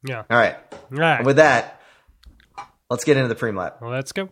[0.04, 0.24] Yeah.
[0.30, 0.56] All right.
[0.74, 1.18] All right.
[1.18, 1.82] And with that,
[2.90, 3.78] let's get into the preem lap.
[3.82, 4.30] well, let's go.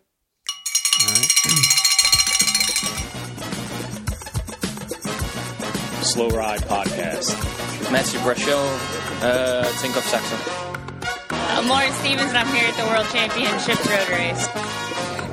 [6.01, 7.35] Slow Ride Podcast.
[7.91, 10.39] Matthew Brachot, uh, think of Saxon.
[11.29, 14.47] I'm Lauren Stephens, and I'm here at the World Championships Road Race.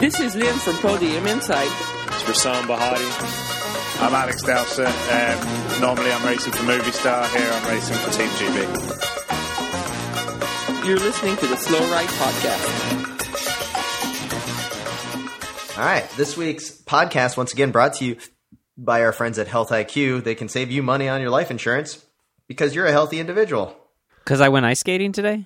[0.01, 1.71] This is Lynn from Podium Insight.
[2.09, 4.03] It's Rassam Bahadi.
[4.03, 4.89] I'm Alex Dowsett.
[4.89, 7.27] Um, normally I'm racing for Movistar.
[7.37, 8.59] Here I'm racing for Team GB.
[10.87, 13.02] You're listening to the Slow Ride Podcast.
[15.83, 16.09] All right.
[16.11, 18.17] This week's podcast, once again, brought to you
[18.79, 20.23] by our friends at Health IQ.
[20.23, 22.07] They can save you money on your life insurance
[22.47, 23.77] because you're a healthy individual.
[24.23, 25.45] Because I went ice skating today.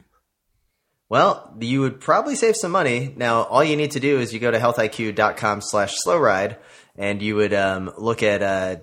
[1.08, 3.14] Well, you would probably save some money.
[3.16, 6.58] Now, all you need to do is you go to healthiq.com slash slow ride
[6.96, 8.76] and you would um, look at uh,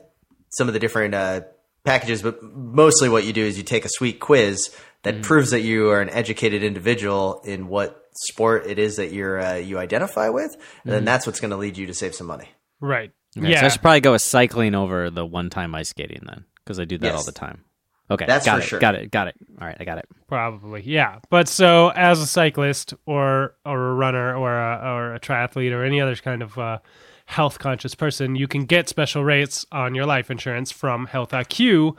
[0.50, 1.42] some of the different uh,
[1.84, 2.24] packages.
[2.24, 5.90] But mostly what you do is you take a sweet quiz that proves that you
[5.92, 10.56] are an educated individual in what sport it is that you're uh, you identify with.
[10.84, 12.50] And then that's what's going to lead you to save some money.
[12.80, 13.12] Right.
[13.38, 13.62] Okay, yeah.
[13.62, 16.80] So I should probably go with cycling over the one time ice skating then, because
[16.80, 17.16] I do that Yes.
[17.16, 17.64] all the time.
[18.12, 18.68] Okay, That's got for it.
[18.68, 18.80] sure.
[18.80, 19.10] Got it.
[19.12, 19.36] Got it.
[19.60, 20.06] All right, I got it.
[20.28, 21.20] Probably, yeah.
[21.30, 25.84] But so, as a cyclist or or a runner or a, or a triathlete or
[25.84, 26.80] any other kind of uh,
[27.26, 31.96] health conscious person, you can get special rates on your life insurance from Health IQ,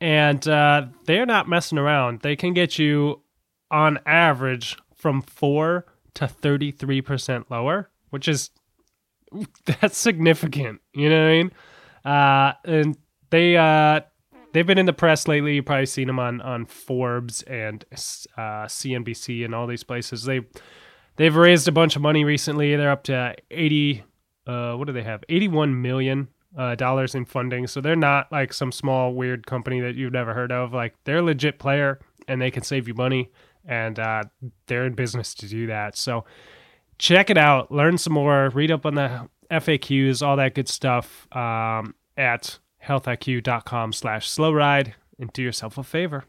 [0.00, 2.20] and uh, they're not messing around.
[2.20, 3.22] They can get you
[3.70, 8.50] on average from four to thirty three percent lower, which is
[9.64, 10.80] that's significant.
[10.94, 11.52] You know what I mean?
[12.04, 12.96] Uh, and
[13.30, 14.00] they uh,
[14.52, 15.56] they've been in the press lately.
[15.56, 20.24] You've probably seen them on on Forbes and uh, CNBC and all these places.
[20.24, 20.40] They
[21.16, 22.74] they've raised a bunch of money recently.
[22.76, 24.04] They're up to eighty.
[24.46, 25.24] Uh, what do they have?
[25.28, 26.28] Eighty one million
[26.58, 27.66] uh, dollars in funding.
[27.66, 30.74] So they're not like some small weird company that you've never heard of.
[30.74, 33.30] Like they're a legit player and they can save you money.
[33.64, 34.24] And uh,
[34.66, 35.96] they're in business to do that.
[35.96, 36.24] So
[36.98, 41.26] check it out, learn some more, read up on the FAQs, all that good stuff
[41.36, 46.24] um, at healthiq.com slash slow ride and do yourself a favor.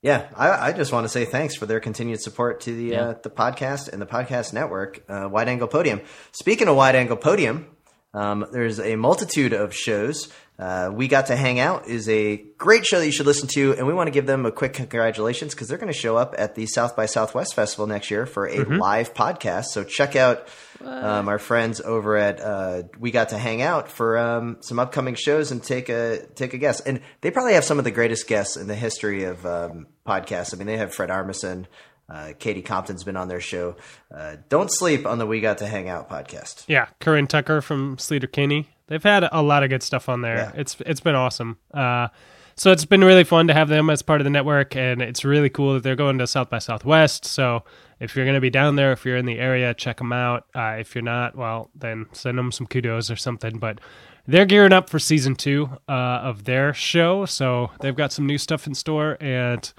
[0.00, 3.00] Yeah, I, I just want to say thanks for their continued support to the Yeah.
[3.02, 6.00] uh, the podcast and the podcast network, uh, Wide Angle Podium.
[6.30, 7.66] Speaking of Wide Angle Podium,
[8.14, 10.28] um, there's a multitude of shows.
[10.58, 13.74] Uh, we got to hang out is a great show that you should listen to,
[13.74, 16.34] and we want to give them a quick congratulations because they're going to show up
[16.36, 19.66] at the South by Southwest Festival next year for a live podcast.
[19.66, 20.48] So check out
[20.84, 25.14] um, our friends over at uh, We Got to Hang Out for um, some upcoming
[25.14, 26.80] shows and take a take a guess.
[26.80, 30.52] And they probably have some of the greatest guests in the history of um, podcasts.
[30.52, 31.66] I mean, they have Fred Armisen.
[32.08, 33.76] Uh, Katie Compton's been on their show.
[34.14, 36.64] Uh, don't sleep on the We Got to Hang Out podcast.
[36.66, 38.68] Yeah, Corin Tucker from Sleater Kinney.
[38.86, 40.36] They've had a lot of good stuff on there.
[40.36, 40.60] Yeah.
[40.60, 41.58] It's it's been awesome.
[41.72, 42.08] Uh,
[42.56, 45.24] so it's been really fun to have them as part of the network, and it's
[45.24, 47.24] really cool that they're going to South by Southwest.
[47.24, 47.62] So
[48.00, 50.46] if you're going to be down there, if you're in the area, check them out.
[50.54, 53.58] Uh, if you're not, well, then send them some kudos or something.
[53.58, 53.80] But
[54.26, 58.38] they're gearing up for season two uh, of their show, so they've got some new
[58.38, 59.16] stuff in store.
[59.20, 59.72] And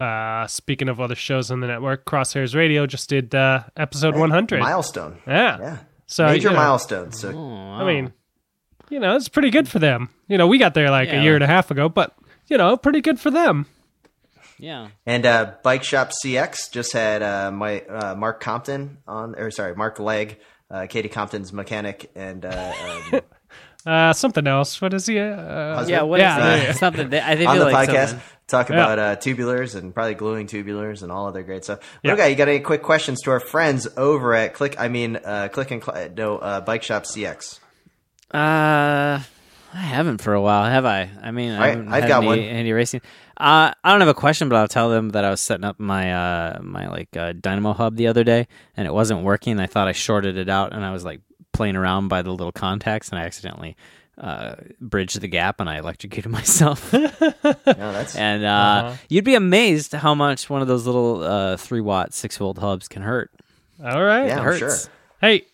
[0.00, 4.60] uh, speaking of other shows on the network, Crosshairs Radio just did uh, episode 100.
[4.60, 5.18] Milestone.
[5.26, 5.58] Yeah.
[5.58, 5.76] Yeah.
[6.06, 7.12] So Major you know, milestone.
[7.12, 8.12] So I mean,
[8.90, 10.08] you know, it's pretty good for them.
[10.28, 11.20] You know, we got there like Yeah.
[11.20, 12.14] a year and a half ago, but
[12.46, 13.66] you know, pretty good for them.
[14.58, 14.88] Yeah.
[15.06, 19.76] And uh, Bike Shop CX just had uh, my uh, Mark Compton on, or sorry,
[19.76, 20.38] Mark Legg,
[20.70, 22.72] uh, Katie Compton's mechanic, and uh,
[23.12, 23.20] um,
[23.86, 24.82] Uh, something else.
[24.82, 25.18] What is he?
[25.18, 25.86] Uh.
[25.86, 26.02] Yeah.
[26.02, 26.58] What is Yeah, that?
[26.58, 26.72] yeah, yeah.
[26.72, 27.10] Something.
[27.10, 28.08] That, I think on feel the like podcast.
[28.08, 28.26] something.
[28.48, 28.74] Talk Yeah.
[28.76, 31.78] about uh, tubulars and probably gluing tubulars and all other great stuff.
[32.02, 32.14] Yeah.
[32.14, 34.74] Okay, you got any quick questions to our friends over at Click?
[34.78, 37.60] I mean, uh, Click and Cl- no uh, Bike Shop CX.
[38.32, 39.20] Uh,
[39.74, 41.10] I haven't for a while, have I?
[41.22, 42.38] I mean, I right, I've got any, one.
[42.40, 43.00] any racing.
[43.36, 45.78] Uh, I don't have a question, but I'll tell them that I was setting up
[45.78, 49.60] my uh my like uh, Dynamo hub the other day, and it wasn't working.
[49.60, 51.20] I thought I shorted it out, and I was like
[51.52, 53.76] playing around by the little contacts, and I accidentally
[54.18, 56.92] uh bridged the gap, and I electrocuted myself.
[57.78, 58.96] No, that's and uh, Uh-huh.
[59.08, 62.88] you'd be amazed how much one of those little uh three watt six volt hubs
[62.88, 63.30] can hurt.
[63.84, 64.26] All right.
[64.26, 64.58] yeah, it I'm hurts.
[64.58, 64.92] sure.
[65.20, 65.46] Hey,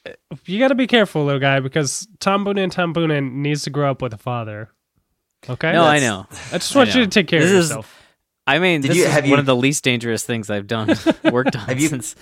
[0.47, 3.91] you got to be careful, little guy, because Tom Boonen, Tom Boonen needs to grow
[3.91, 4.71] up with a father.
[5.49, 5.73] Okay.
[5.73, 6.27] No, I know.
[6.53, 8.01] I just want I you to take care This of is- yourself.
[8.47, 10.67] I mean, Did this you- is have one you- of the least dangerous things I've
[10.67, 10.95] done
[11.33, 12.15] worked on Have you- since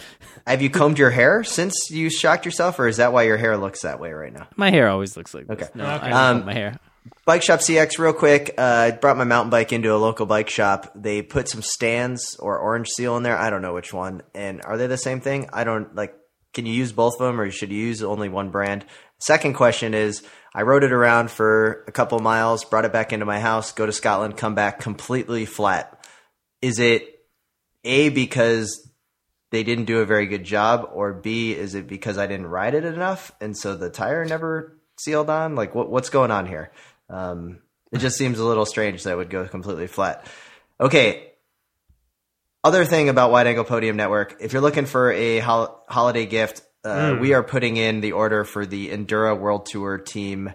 [0.47, 3.57] Have you combed your hair since you shocked yourself, or is that why your hair
[3.57, 4.47] looks that way right now?
[4.57, 5.63] my hair always looks like this.
[5.63, 5.69] Okay.
[5.75, 6.07] No, Okay.
[6.07, 6.79] I don't Um, my hair.
[7.25, 8.55] Bike Shop CX, real quick.
[8.57, 10.93] Uh, I brought my mountain bike into a local bike shop.
[10.95, 13.37] They put some Stan's or orange seal in there.
[13.37, 14.23] I don't know which one.
[14.37, 15.49] And are they the same thing?
[15.53, 16.15] I don't like.
[16.55, 18.85] Can you use both of them, or should you use only one brand?
[19.19, 20.23] Second question is:
[20.55, 23.85] I rode it around for a couple miles, brought it back into my house, go
[23.87, 25.99] to Scotland, come back completely flat.
[26.62, 27.27] Is it
[27.85, 28.88] a because
[29.51, 32.75] they didn't do a very good job, or B is it because I didn't ride
[32.75, 35.55] it enough, and so the tire never sealed on?
[35.55, 36.72] Like, what, what's going on here?
[37.11, 37.59] Um,
[37.92, 40.27] it just seems a little strange that it would go completely flat.
[40.81, 41.29] Okay.
[42.64, 46.62] Other thing about Wide Angle Podium Network, if you're looking for a hol- holiday gift,
[46.85, 50.53] uh, we are putting in the order for the Endura World Tour team.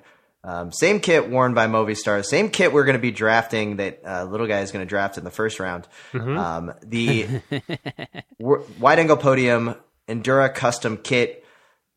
[0.48, 4.24] Um, same kit worn by Movistar, same kit we're going to be drafting that uh,
[4.24, 5.88] little guy is going to draft in the first round.
[6.14, 7.28] Um, the
[8.40, 9.76] w- Wide Angle Podium
[10.08, 11.44] Endura Custom Kit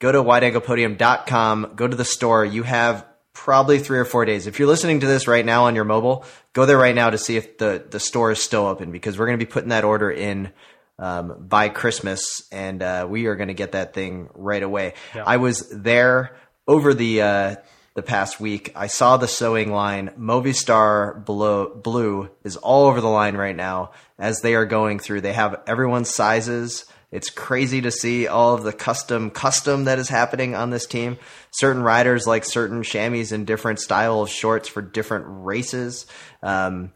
[0.00, 2.44] go to wideanglepodium.com, go to the store.
[2.44, 4.46] You have probably three or four days.
[4.46, 7.18] If you're listening to this right now on your mobile, go there right now to
[7.18, 9.84] see if the, the store is still open because we're going to be putting that
[9.84, 10.52] order in
[10.98, 14.94] um, by Christmas and uh, we are going to get that thing right away.
[15.24, 16.36] I was there
[16.66, 17.56] over the uh,
[17.94, 18.72] the past week.
[18.76, 20.10] I saw the sewing line.
[20.18, 25.22] Movistar Blue, Blue is all over the line right now as they are going through.
[25.22, 26.84] They have everyone's sizes.
[27.10, 31.18] It's crazy to see all of the custom custom that is happening on this team.
[31.50, 36.06] Certain riders like certain chamois and different style of shorts for different races.
[36.42, 36.92] Um,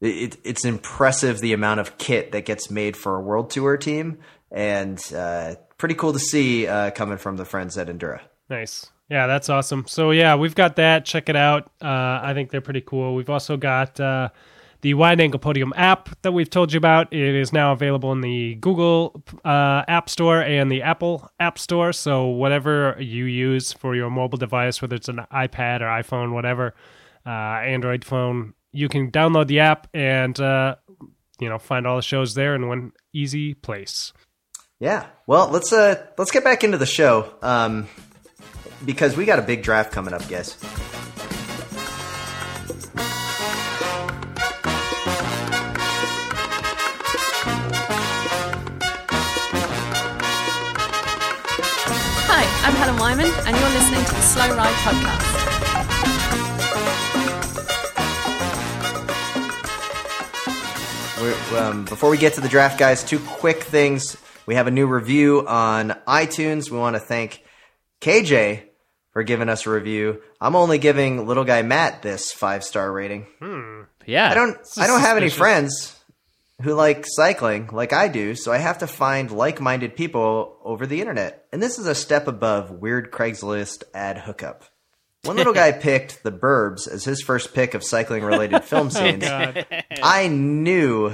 [0.00, 4.20] it, it's impressive the amount of kit that gets made for a world tour team,
[4.50, 8.20] and uh, pretty cool to see uh, coming from the friends at Endura.
[8.48, 8.86] Nice.
[9.08, 9.86] Yeah, that's awesome.
[9.86, 11.04] So yeah, we've got that.
[11.04, 11.70] Check it out.
[11.80, 13.14] Uh, I think they're pretty cool.
[13.14, 14.28] We've also got uh,
[14.82, 17.12] the Wide Angle Podium app that we've told you about.
[17.12, 21.92] It is now available in the Google uh, App Store and the Apple App Store.
[21.92, 26.74] So whatever you use for your mobile device, whether it's an iPad or iPhone, whatever,
[27.24, 30.76] uh, Android phone, you can download the app and uh,
[31.40, 34.12] you know find all the shows there in one easy place.
[34.80, 35.06] Yeah.
[35.26, 37.34] Well, let's uh let's get back into the show.
[37.42, 37.88] Um
[38.84, 40.56] because we got a big draft coming up, guys.
[52.26, 55.38] Hi, I'm Helen Wyman, and you're listening to the Slow Ride Podcast.
[61.58, 64.16] Um, before we get to the draft, guys, two quick things.
[64.46, 66.70] We have a new review on iTunes.
[66.70, 67.42] We want to thank
[68.00, 68.67] KJ
[69.12, 70.22] for giving us a review.
[70.40, 73.26] I'm only giving little guy Matt this five star rating.
[73.40, 73.82] Hmm.
[74.06, 74.58] Yeah, I don't.
[74.78, 75.98] I don't have any friends
[76.62, 81.00] who like cycling like I do, so I have to find like-minded people over the
[81.00, 81.46] internet.
[81.52, 84.64] And this is a step above weird Craigslist ad hookup.
[85.24, 89.24] One little guy picked The Burbs as his first pick of cycling-related film oh, scenes.
[89.24, 89.66] God.
[90.02, 91.12] I knew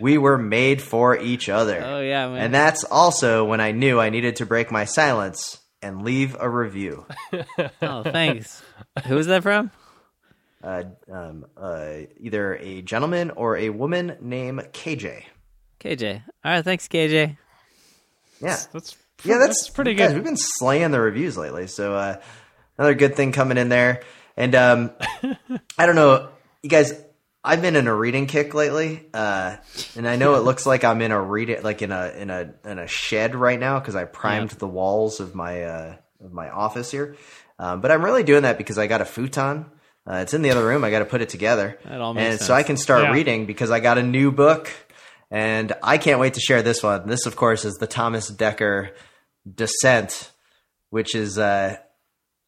[0.00, 1.82] we were made for each other.
[1.84, 2.38] Oh, yeah, man.
[2.38, 6.48] And that's also when I knew I needed to break my silence and leave a
[6.48, 7.06] review.
[7.82, 8.62] Oh, thanks.
[9.06, 9.70] Who is that from?
[10.62, 15.24] Uh, um, uh, either a gentleman or a woman named KJ.
[15.80, 16.22] KJ.
[16.44, 17.36] All right, thanks, KJ.
[18.40, 18.56] Yeah.
[18.72, 20.16] That's Yeah, that's, pretty guys, good.
[20.16, 22.20] We've been slaying the reviews lately, so uh,
[22.78, 24.02] another good thing coming in there.
[24.36, 24.90] And um,
[25.78, 26.28] I don't know,
[26.62, 26.92] you guys.
[27.44, 29.56] I've been in a reading kick lately, uh,
[29.96, 32.54] and I know it looks like I'm in a read like in a in a
[32.64, 36.50] in a shed right now because I primed the walls of my uh, of my
[36.50, 37.16] office here.
[37.58, 39.66] Um, but I'm really doing that because I got a futon.
[40.08, 40.84] Uh, it's in the other room.
[40.84, 42.54] I got to put it together, That all makes and so.
[42.54, 43.12] I can start Yeah.
[43.12, 44.70] reading because I got a new book,
[45.30, 47.08] and I can't wait to share this one.
[47.08, 48.90] This, of course, is the Thomas Dekker
[49.52, 50.30] Descent,
[50.90, 51.76] which is uh,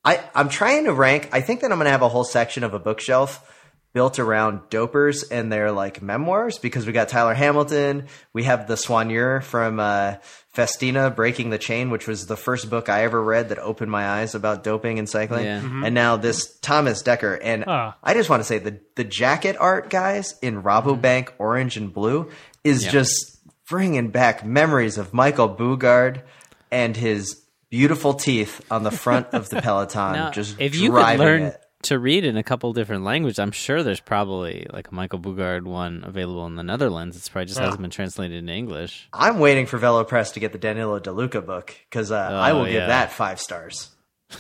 [0.04, 1.28] I I'm trying to rank.
[1.32, 3.50] I think that I'm going to have a whole section of a bookshelf
[3.94, 8.74] built around dopers and their like memoirs because we got Tyler Hamilton, we have the
[8.74, 10.16] Soigneur from uh,
[10.52, 14.06] Festina Breaking the Chain, which was the first book I ever read that opened my
[14.06, 15.44] eyes about doping and cycling.
[15.46, 15.60] Yeah.
[15.60, 15.84] Mm-hmm.
[15.84, 17.38] And now this Thomas Dekker.
[17.42, 17.64] And.
[17.66, 22.30] I just want to say the the jacket art guys in Rabobank orange and blue
[22.64, 22.90] is Yeah.
[22.90, 23.38] just
[23.68, 26.22] bringing back memories of Michael Boogerd
[26.70, 27.40] and his
[27.70, 31.60] beautiful teeth on the front of the Peloton, Now, just if you could learn it.
[31.84, 35.64] To read in a couple different languages, I'm sure there's probably like a Michael Boogerd
[35.64, 37.14] one available in the Netherlands.
[37.16, 39.06] It's probably just hasn't been translated into English.
[39.12, 42.58] I'm waiting for VeloPress to get the Danilo Di Luca book because uh, I Oh,
[42.60, 43.90] will give that five stars.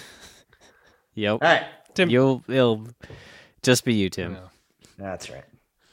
[1.16, 1.32] Yep.
[1.32, 1.62] All right.
[1.94, 2.88] Tim, You'll it'll
[3.62, 4.36] just be you, Tim.
[4.98, 5.44] That's right.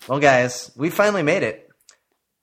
[0.07, 1.69] Well, guys, we finally made it.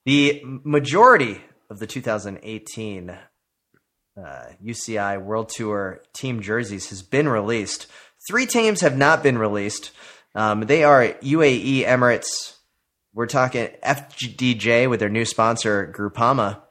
[0.05, 7.87] The majority of the 2018 uh, UCI World Tour team jerseys has been released.
[8.27, 9.91] Three teams have not been released.
[10.35, 12.55] Um, they are UAE, Emirates.
[13.13, 16.61] We're talking FDJ with their new sponsor Groupama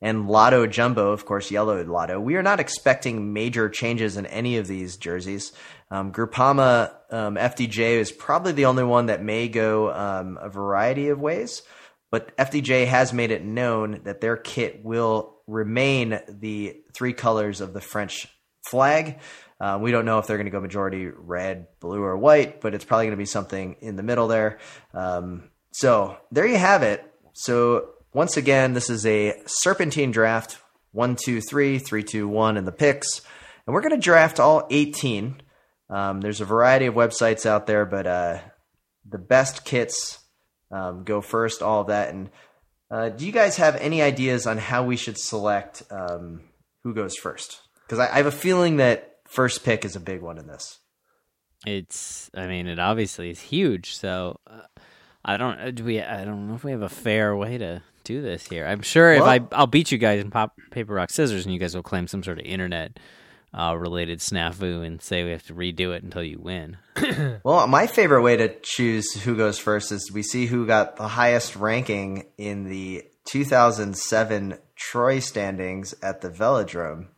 [0.00, 2.20] and Lotto Jumbo, of course, yellow Lotto.
[2.20, 5.52] We are not expecting major changes in any of these jerseys.
[5.90, 11.08] Um, Groupama um, FDJ is probably the only one that may go um, a variety
[11.08, 11.62] of ways,
[12.10, 17.72] but FDJ has made it known that their kit will remain the three colors of
[17.72, 18.28] the French
[18.66, 19.20] flag.
[19.64, 22.74] Uh, we don't know if they're going to go majority red, blue, or white, but
[22.74, 24.58] it's probably going to be something in the middle there.
[24.92, 27.02] Um, so there you have it.
[27.32, 30.58] So once again, this is a serpentine draft
[30.92, 33.22] one, two, three, three, two, one in the picks.
[33.66, 35.40] And we're going to draft all 18.
[35.88, 38.40] Um, there's a variety of websites out there, but uh,
[39.08, 40.18] the best kits
[40.70, 42.12] um, go first, all of that.
[42.12, 42.28] And
[42.90, 46.42] uh, do you guys have any ideas on how we should select um,
[46.82, 47.62] who goes first?
[47.86, 50.78] Because I, I have a feeling that first pick is a big one in this.
[51.66, 53.96] It's I mean it obviously is huge.
[53.96, 54.60] So uh,
[55.24, 57.82] I don't uh, do we I don't know if we have a fair way to
[58.04, 58.66] do this here.
[58.66, 61.58] I'm sure if I, I'll beat you guys in pop paper rock scissors and you
[61.58, 62.98] guys will claim some sort of internet
[63.58, 66.76] uh, related snafu and say we have to redo it until you win.
[67.44, 71.08] Well, my favorite way to choose who goes first is we see who got the
[71.08, 77.08] highest ranking in the 2007 Troy standings at the Velodrome.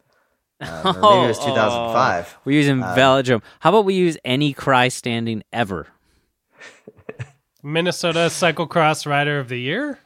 [0.61, 2.39] Um, or maybe it was 2005.
[2.45, 3.43] We're using Velodrome.
[3.61, 5.89] How about we use any cry standing ever?
[7.63, 9.99] Minnesota Cyclocross Rider of the Year.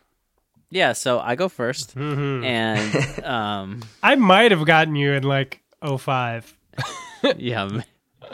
[0.71, 2.45] Yeah, so I go 1st Mm-hmm.
[2.45, 6.57] and um, I might have gotten you in like 05.
[7.37, 7.69] yeah,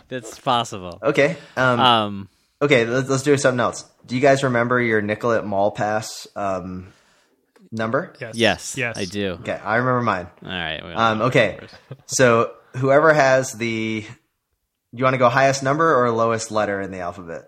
[0.09, 0.99] that's possible.
[1.03, 1.37] Okay.
[1.57, 2.29] Um, Um,
[2.61, 3.85] okay, let's, let's do something else.
[4.07, 6.93] Do you guys remember your Nicollet Mall Pass um,
[7.73, 8.15] number?
[8.21, 8.35] Yes.
[8.37, 8.99] yes, Yes.
[8.99, 9.33] I do.
[9.41, 10.27] Okay, I remember mine.
[10.45, 10.81] All right.
[10.95, 11.59] Um, okay,
[12.07, 14.05] so whoever has the.
[14.93, 17.43] You want to go highest number or lowest letter in the alphabet?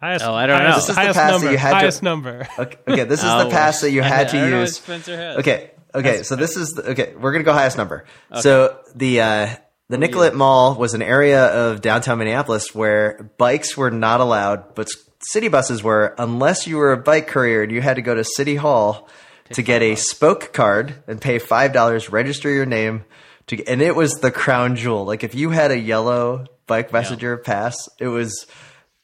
[0.00, 0.74] Highest, Oh, I don't know.
[0.74, 1.50] This is the highest pass that number.
[1.52, 2.48] you had to- highest number.
[2.58, 4.56] Okay, okay this is Oh, the pass that you I- had I to don't know
[4.58, 4.76] what use.
[4.76, 5.38] Spencer has.
[5.38, 5.70] Okay.
[5.94, 6.22] Okay.
[6.24, 7.14] So this is the, okay.
[7.14, 8.04] We're gonna go highest number.
[8.40, 9.48] So the uh,
[9.88, 14.86] the Nicollet Mall was an area of downtown Minneapolis where bikes were not allowed, but
[14.88, 18.14] s- city buses were, unless you were a bike courier and you had to go
[18.14, 19.08] to City Hall
[19.52, 23.04] to get a spoke card and pay five dollars, register your name,
[23.46, 25.04] to and it was the crown jewel.
[25.04, 28.46] Like if you had a yellow bike messenger pass, it was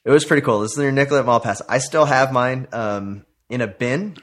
[0.05, 0.61] it was pretty cool.
[0.61, 1.61] This is your Nicollet Mall pass.
[1.69, 4.17] I still have mine um, in a bin.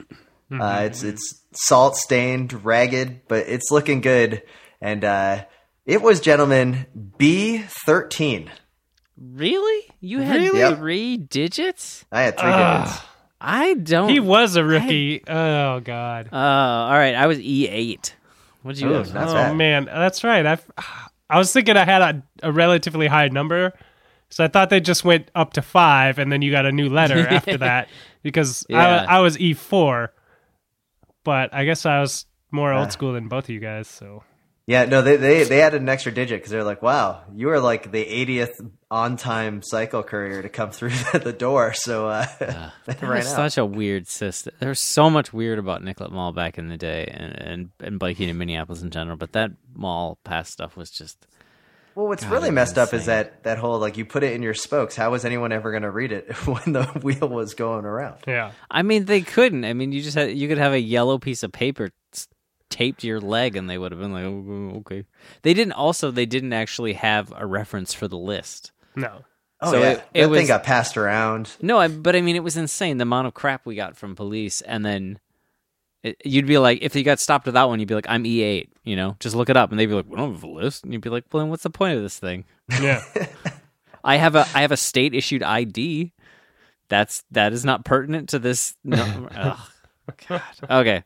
[0.50, 4.42] Uh, it's it's salt stained, ragged, but it's looking good.
[4.80, 5.44] And uh,
[5.84, 6.86] it was, gentlemen,
[7.18, 8.50] B thirteen.
[9.20, 9.88] Really?
[10.00, 10.58] You had Really?
[10.60, 10.78] Yep.
[10.78, 12.04] three digits?
[12.12, 12.84] I had three Ah.
[12.84, 13.00] digits.
[13.40, 14.08] I don't.
[14.08, 15.22] He was a rookie.
[15.28, 16.28] Oh God.
[16.32, 17.14] Uh, all right.
[17.14, 18.16] I was E eight.
[18.62, 19.12] What did you Ooh, have?
[19.12, 19.56] That's oh bad.
[19.56, 20.44] man, that's right.
[20.44, 20.58] I
[21.30, 23.72] I was thinking I had a, a relatively high number,
[24.28, 26.88] so I thought they just went up to five, and then you got a new
[26.88, 27.88] letter after that
[28.22, 29.06] because Yeah.
[29.08, 30.12] I, I was E four,
[31.24, 32.80] but I guess I was more Ah.
[32.80, 33.86] old school than both of you guys.
[33.86, 34.24] So
[34.68, 37.58] Yeah, no, they they they added an extra digit because they're like, wow, you are
[37.58, 41.72] like the 80th on time cycle courier to come through the door.
[41.72, 42.26] So uh,
[42.86, 43.50] they That was out.
[43.50, 44.52] such a weird system.
[44.60, 48.28] There's so much weird about Nicollet Mall back in the day, and, and and biking
[48.28, 49.16] in Minneapolis in general.
[49.16, 51.26] But that mall pass stuff was just
[51.94, 54.22] Well, what's God, really it was messed up is that that whole like you put
[54.22, 54.94] it in your spokes.
[54.96, 58.16] How was anyone ever going to read it when the wheel was going around?
[58.26, 59.64] yeah, I mean, they couldn't.
[59.64, 62.28] I mean, you just had you could have a yellow piece of paper s-
[62.70, 65.04] taped your leg, and they would have been like, oh, oh, okay.
[65.42, 65.72] They didn't.
[65.72, 68.72] Also, they didn't actually have a reference for the list.
[68.96, 69.24] no,
[69.60, 71.50] Oh So yeah, it- it was- thing got passed around.
[71.60, 74.14] No, I, but I mean, it was insane the amount of crap we got from
[74.14, 75.18] police, and then
[76.04, 78.22] it, you'd be like, if you got stopped with that one, you'd be like, I'm
[78.22, 80.46] E8, you know, just look it up, and they'd be like, we don't have a
[80.48, 82.44] list, and you'd be like, well, then what's the point of this thing?
[82.80, 83.02] yeah.
[84.04, 86.12] I have a I have a state issued ID.
[86.88, 88.76] That's that is not pertinent to this.
[88.84, 89.58] No, ugh,
[90.28, 90.42] God.
[90.70, 91.04] Okay, S-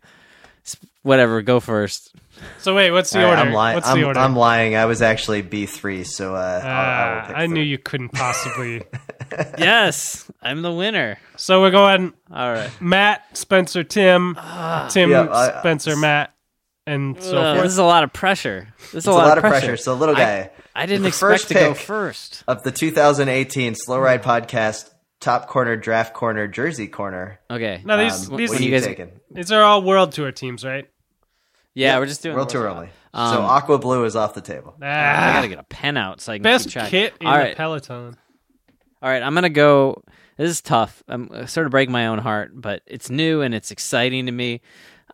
[1.02, 1.42] whatever.
[1.42, 2.14] Go first.
[2.58, 3.48] So wait, what's the All right, order?
[3.50, 3.74] I'm lying.
[3.76, 4.18] What's I'm, the order?
[4.18, 4.74] I'm lying.
[4.74, 7.78] I was actually B three, so uh, I'll, I, will Ah, pick I knew you
[7.78, 8.82] couldn't possibly.
[9.58, 11.18] Yes, I'm the winner.
[11.36, 12.70] so we're going All right.
[12.82, 14.36] Matt, Spencer, Tim,
[14.90, 16.34] Tim, Yeah, I- Spencer, Matt,
[16.86, 17.64] and so Ugh, forth.
[17.64, 18.68] this is a lot of pressure.
[18.78, 19.78] This is It's a lot of pressure.
[19.78, 22.44] So, little guy, I didn't the expect first to go first.
[22.46, 24.90] of the 2018 Slow Ride Podcast
[25.22, 27.40] Top Corner, Draft Corner, Jersey Corner.
[27.50, 27.80] Okay.
[27.84, 29.10] No, these Um, these what are you you guys- taking?
[29.30, 30.86] these are all World Tour teams, right?
[31.74, 32.88] Yeah, we're just doing World Tour only.
[33.14, 34.74] so Um, Aqua Blue is off the table.
[34.82, 36.90] I Ah, gotta get a pen out so I can best keep track.
[36.90, 38.16] kit in All the peloton.
[39.02, 40.02] All right, I'm gonna go.
[40.36, 41.02] This is tough.
[41.08, 44.60] I'm sort of break my own heart, but it's new and it's exciting to me.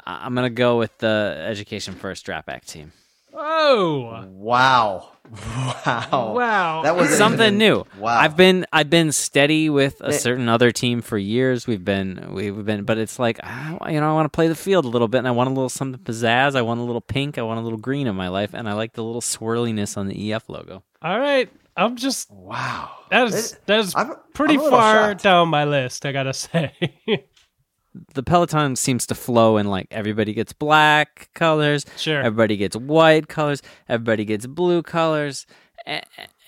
[0.06, 2.92] I- I'm gonna go with the Education First Draft Back team.
[3.34, 5.10] Oh, Wow.
[5.30, 6.32] Wow.
[6.34, 6.82] wow!
[6.82, 7.84] That was Something new.
[7.98, 8.18] Wow.
[8.18, 11.66] I've been I've been steady with a certain other team for years.
[11.66, 14.54] We've been we've been, but it's like ah, you know I want to play the
[14.54, 16.56] field a little bit, and I want a little something pizzazz.
[16.56, 17.38] I want a little pink.
[17.38, 20.06] I want a little green in my life, and I like the little swirliness on
[20.08, 20.82] the EF logo.
[21.02, 22.90] all right, I'm just Wow.
[23.10, 25.22] that is that is I'm- pretty I'm far shocked.
[25.22, 26.06] down my list.
[26.06, 26.72] I gotta say.
[28.14, 32.20] The Peloton seems to flow and like everybody gets black colors, Sure.
[32.20, 35.46] everybody gets white colors, everybody gets blue colors,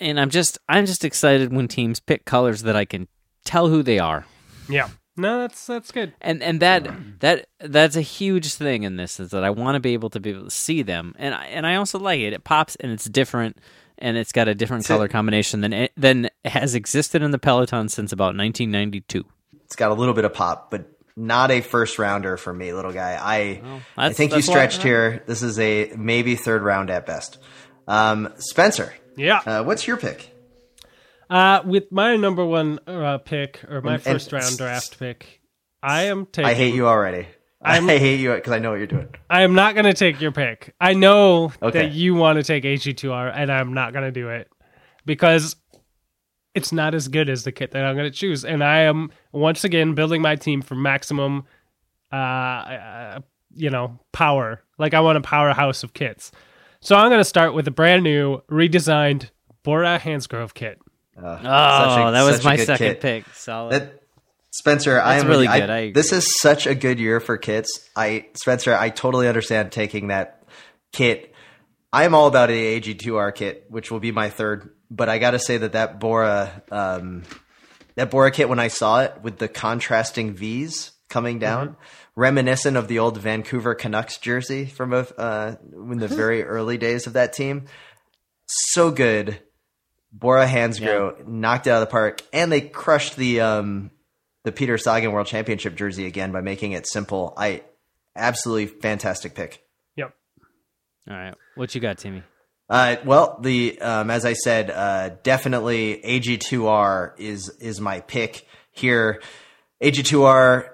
[0.00, 3.08] and I'm just I'm just excited when teams pick colors that I can
[3.44, 4.26] tell who they are.
[4.68, 6.12] yeah, no, that's that's good.
[6.20, 6.88] And and that
[7.20, 10.20] that that's a huge thing in this is that I want to be able to
[10.20, 12.32] be able to see them, and I, and I also like it.
[12.32, 13.58] It pops and it's different.
[14.02, 17.38] And it's got a different So- color combination than it, than has existed in the
[17.38, 19.26] Peloton since about 1992.
[19.66, 20.86] It's got a little bit of pop, but
[21.16, 23.18] not a first rounder for me, little guy.
[23.20, 23.62] I
[23.96, 25.22] I think you that's why- stretched here.
[25.26, 27.38] This is a maybe third round at best.
[27.88, 29.38] Um, Spencer, Yeah.
[29.44, 30.30] uh, what's your pick?
[31.28, 35.40] Uh, with my number one uh, pick or my And- and- first round draft pick,
[35.82, 36.48] I am taking.
[36.50, 37.26] I hate you already.
[37.62, 39.08] I'm- I hate you because I know what you're doing.
[39.28, 40.74] I am not going to take your pick.
[40.80, 41.82] I know Okay.
[41.82, 44.48] that you want to take AG2R, and I'm not going to do it
[45.04, 45.56] because
[46.54, 48.44] it's not as good as the kit that I'm going to choose.
[48.44, 51.44] And I am once again building my team for maximum,
[52.12, 53.20] uh, uh,
[53.54, 54.62] you know, power.
[54.78, 56.32] Like I want a powerhouse of kits.
[56.80, 59.30] So I'm going to start with a brand new, redesigned
[59.62, 60.80] Bora Hansgrohe kit.
[61.16, 63.00] Uh, Oh, a- that was my second kit.
[63.00, 63.26] pick.
[63.34, 63.72] Solid.
[63.72, 63.96] That,
[64.52, 65.70] Spencer, I am really good.
[65.70, 65.92] I agree.
[65.92, 67.88] this is such a good year for kits.
[67.94, 70.42] I Spencer, I totally understand taking that
[70.92, 71.32] kit.
[71.92, 74.70] I am all about the AG2R kit, which will be my third.
[74.90, 77.22] But I got to say that that Bora, um,
[77.94, 82.20] that Bora kit, when I saw it with the contrasting V's coming down, Mm-hmm.
[82.20, 87.06] reminiscent of the old Vancouver Canucks jersey from a, uh, in the very early days
[87.06, 87.66] of that team.
[88.46, 89.40] So good.
[90.12, 93.92] Bora Hansgrohe knocked it out of the park, and they crushed the um,
[94.42, 97.32] the Peter Sagan World Championship jersey again by making it simple.
[97.36, 97.62] I
[98.16, 99.62] absolutely fantastic pick.
[99.94, 100.12] Yep.
[101.08, 102.24] All right, what you got, Timmy?
[102.70, 109.20] Uh, well, the um, as I said, uh, definitely AG2R is is my pick here.
[109.82, 110.68] AG2R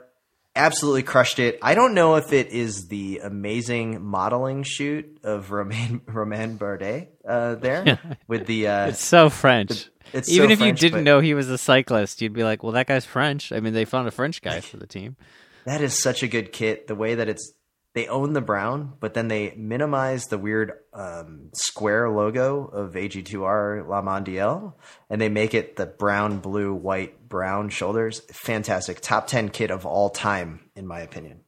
[0.55, 1.59] absolutely crushed it.
[1.63, 7.55] I don't know if it is the amazing modeling shoot of Romain Romain Bardet uh,
[7.55, 9.89] there with the uh, It's so French.
[10.13, 12.73] it's Even so if you didn't know he was a cyclist, you'd be like, "Well,
[12.73, 15.17] that guy's French." I mean, they found a French guy for the team.
[15.65, 16.87] That is such a good kit.
[16.89, 17.53] The way that it's
[17.97, 23.89] they own the brown, but then they minimize the weird um, square logo of AG2R
[23.89, 24.75] La Mondiale,
[25.09, 28.21] and they make it the brown, blue, white, brown shoulders.
[28.33, 31.41] Fantastic, top ten kit of all time, in my opinion.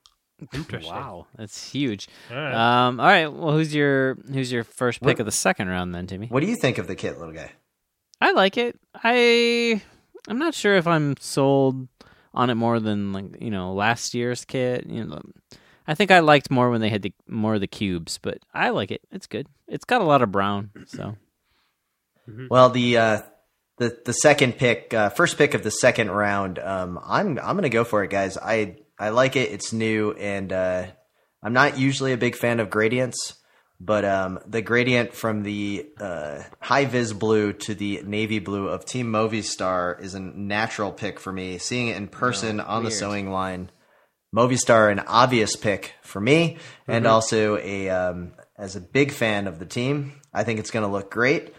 [0.54, 0.94] Interesting.
[0.94, 2.08] Wow, that's huge.
[2.30, 2.54] All right.
[2.86, 3.26] Um, all right.
[3.30, 6.28] Well, who's your who's your first pick What- of the second round then, Timmy?
[6.28, 7.52] What do you think of the kit, little guy?
[8.20, 8.78] I like it.
[8.94, 9.82] I
[10.28, 11.88] I'm not sure if I'm sold
[12.32, 14.86] on it more than like you know last year's kit.
[14.86, 15.20] You know,
[15.88, 18.68] I think I liked more when they had the more of the cubes, but I
[18.70, 19.00] like it.
[19.10, 19.46] It's good.
[19.66, 21.16] It's got a lot of brown, so
[22.50, 23.22] Well, the uh,
[23.78, 26.58] the the second pick, uh, first pick of the second round.
[26.58, 28.36] Um, I'm I'm gonna go for it, guys.
[28.36, 29.50] I I like it.
[29.50, 30.86] It's new, and uh,
[31.42, 33.34] I'm not usually a big fan of gradients,
[33.80, 38.84] but um, the gradient from the uh, high vis blue to the navy blue of
[38.84, 41.56] Team Movistar is a natural pick for me.
[41.56, 43.70] Seeing it in person on the sewing line,
[44.34, 49.58] Movistar an obvious pick for me, and also a um, as a big fan of
[49.58, 50.12] the team.
[50.32, 51.54] I think it's going to look great.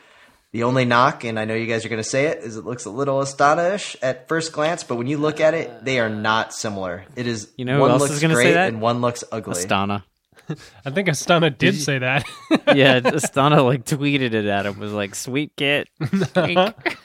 [0.51, 2.65] The only knock, and I know you guys are going to say it, is it
[2.65, 6.09] looks a little Astana-ish at first glance, but when you look at it, they are
[6.09, 7.05] not similar.
[7.15, 8.69] It is You know who one else looks is gonna say great that?
[8.69, 9.53] and one looks ugly.
[9.53, 10.03] Astana.
[10.85, 12.25] I think Astana did, you- say that.
[12.75, 15.87] yeah, Astana like tweeted it at him was like, "Sweet kit."
[16.33, 16.97] Pink."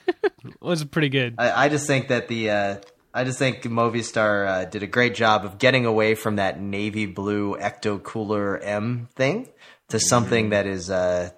[0.61, 1.35] was pretty good.
[1.37, 2.77] I, I just think that the uh,
[3.17, 7.07] I just think Movistar uh, did a great job of getting away from that navy
[7.07, 9.49] blue Ecto Cooler M thing
[9.89, 11.31] to something that is uh,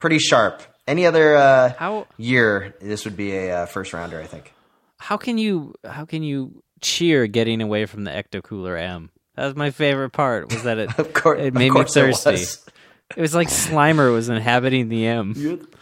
[0.00, 0.62] pretty sharp.
[0.88, 4.52] Any other uh, How year, this would be a uh, first rounder, I think.
[4.98, 9.10] how can you how can you cheer getting away from the Ecto Cooler M?
[9.36, 10.52] That was my favorite part.
[10.52, 10.90] Was that it?
[10.98, 12.30] Of course, it made me it thirsty.
[12.30, 12.66] was.
[13.14, 15.34] It was like Slimer was inhabiting the M.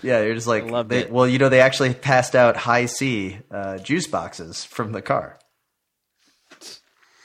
[0.02, 1.10] Yeah, you're just like, loved they, it.
[1.10, 5.38] well, you know, they actually passed out Hi-C uh, juice boxes from the car.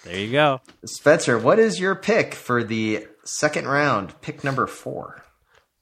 [0.06, 0.62] There you go.
[0.86, 4.20] Spencer, what is your pick for the second round?
[4.22, 5.26] Pick number four.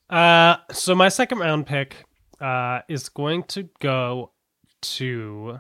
[0.09, 1.95] Uh, so my second round pick
[2.41, 4.31] uh, is going to go
[4.81, 5.59] to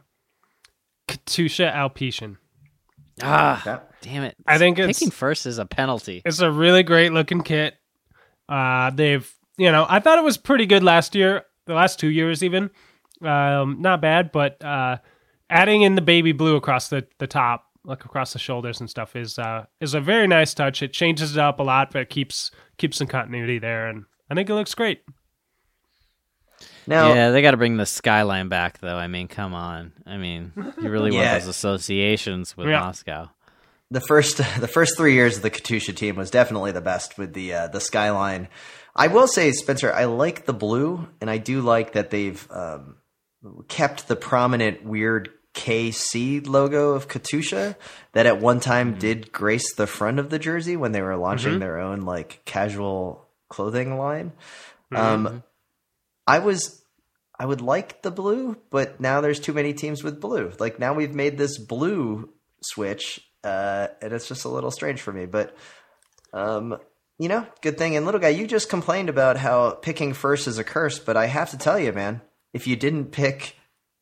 [1.07, 2.37] Katusha Alpecin.
[3.21, 4.35] Ah, damn it!
[4.45, 6.21] I think it's- picking first is a penalty.
[6.25, 7.75] It's a really great looking kit.
[8.49, 12.07] Uh, they've, you know, I thought it was pretty good last year, the last two
[12.09, 12.69] years even.
[13.21, 14.97] Um, not bad, but uh,
[15.49, 19.15] adding in the baby blue across the, the top, like across the shoulders and stuff,
[19.15, 20.81] is uh, is a very nice touch.
[20.83, 24.35] It changes it up a lot, but it keeps keeps some continuity there, and I
[24.35, 25.01] think it looks great.
[26.85, 28.95] Now, yeah, they got to bring the skyline back, though.
[28.95, 29.91] I mean, come on.
[30.05, 31.31] I mean, you really Yeah.
[31.33, 32.79] want those associations with Yeah.
[32.79, 33.29] Moscow.
[33.91, 37.33] The first the first three years of the Katusha team was definitely the best with
[37.33, 38.47] the uh, the skyline.
[38.95, 42.95] I will say, Spencer, I like the blue, and I do like that they've um,
[43.67, 47.75] kept the prominent weird KC logo of Katusha
[48.13, 51.59] that at one time did grace the front of the jersey when they were launching
[51.59, 54.33] their own like casual clothing line.
[54.91, 55.43] Um,
[56.25, 56.83] I was
[57.39, 60.51] I would like the blue, but now there's too many teams with blue.
[60.59, 62.29] Like now we've made this blue
[62.61, 65.25] switch, uh, and it's just a little strange for me.
[65.25, 65.55] But
[66.33, 66.77] um,
[67.17, 67.95] you know, good thing.
[67.95, 71.27] And little guy, you just complained about how picking first is a curse, but I
[71.27, 72.21] have to tell you, man,
[72.53, 73.55] if you didn't pick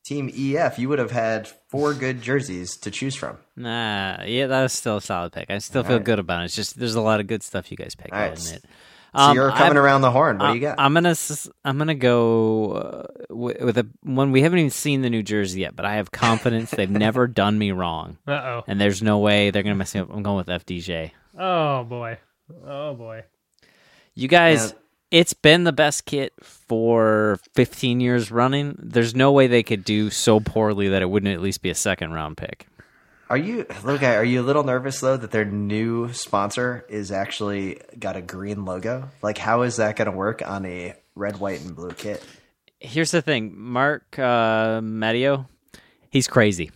[0.04, 3.38] Team EF, you would have had four good jerseys to choose from.
[3.56, 5.50] Nah, yeah, that was still a solid pick.
[5.50, 6.06] I still feel right.
[6.06, 6.46] good about it.
[6.46, 8.12] It's just there's a lot of good stuff you guys pick.
[8.12, 8.38] All I'll right.
[8.38, 8.66] admit.
[9.16, 10.40] So Um, you're coming I'm- around the horn.
[10.40, 10.76] What I- do you got?
[10.80, 14.32] I'm gonna s- I'm gonna go uh, wi- with a one.
[14.34, 17.58] We haven't even seen the New Jersey yet, but I have confidence they've never done
[17.58, 18.64] me wrong, Uh oh.
[18.68, 20.10] and there's no way they're gonna mess me up.
[20.14, 21.12] I'm going with FDJ.
[21.40, 22.18] Oh boy.
[22.68, 23.24] Oh boy.
[24.16, 24.72] You guys,
[25.12, 25.20] Yeah.
[25.20, 28.76] it's been the best kit for 15 years running.
[28.82, 31.76] There's no way they could do so poorly that it wouldn't at least be a
[31.76, 32.68] second round pick.
[33.30, 34.16] Are you little guy?
[34.16, 38.66] Are you a little nervous though that their new sponsor is actually got a green
[38.66, 39.10] logo?
[39.22, 42.24] Like, how is that going to work on a red, white, and blue kit?
[42.80, 45.42] Here's the thing, Marc uh, Madiot,
[46.10, 46.72] he's crazy.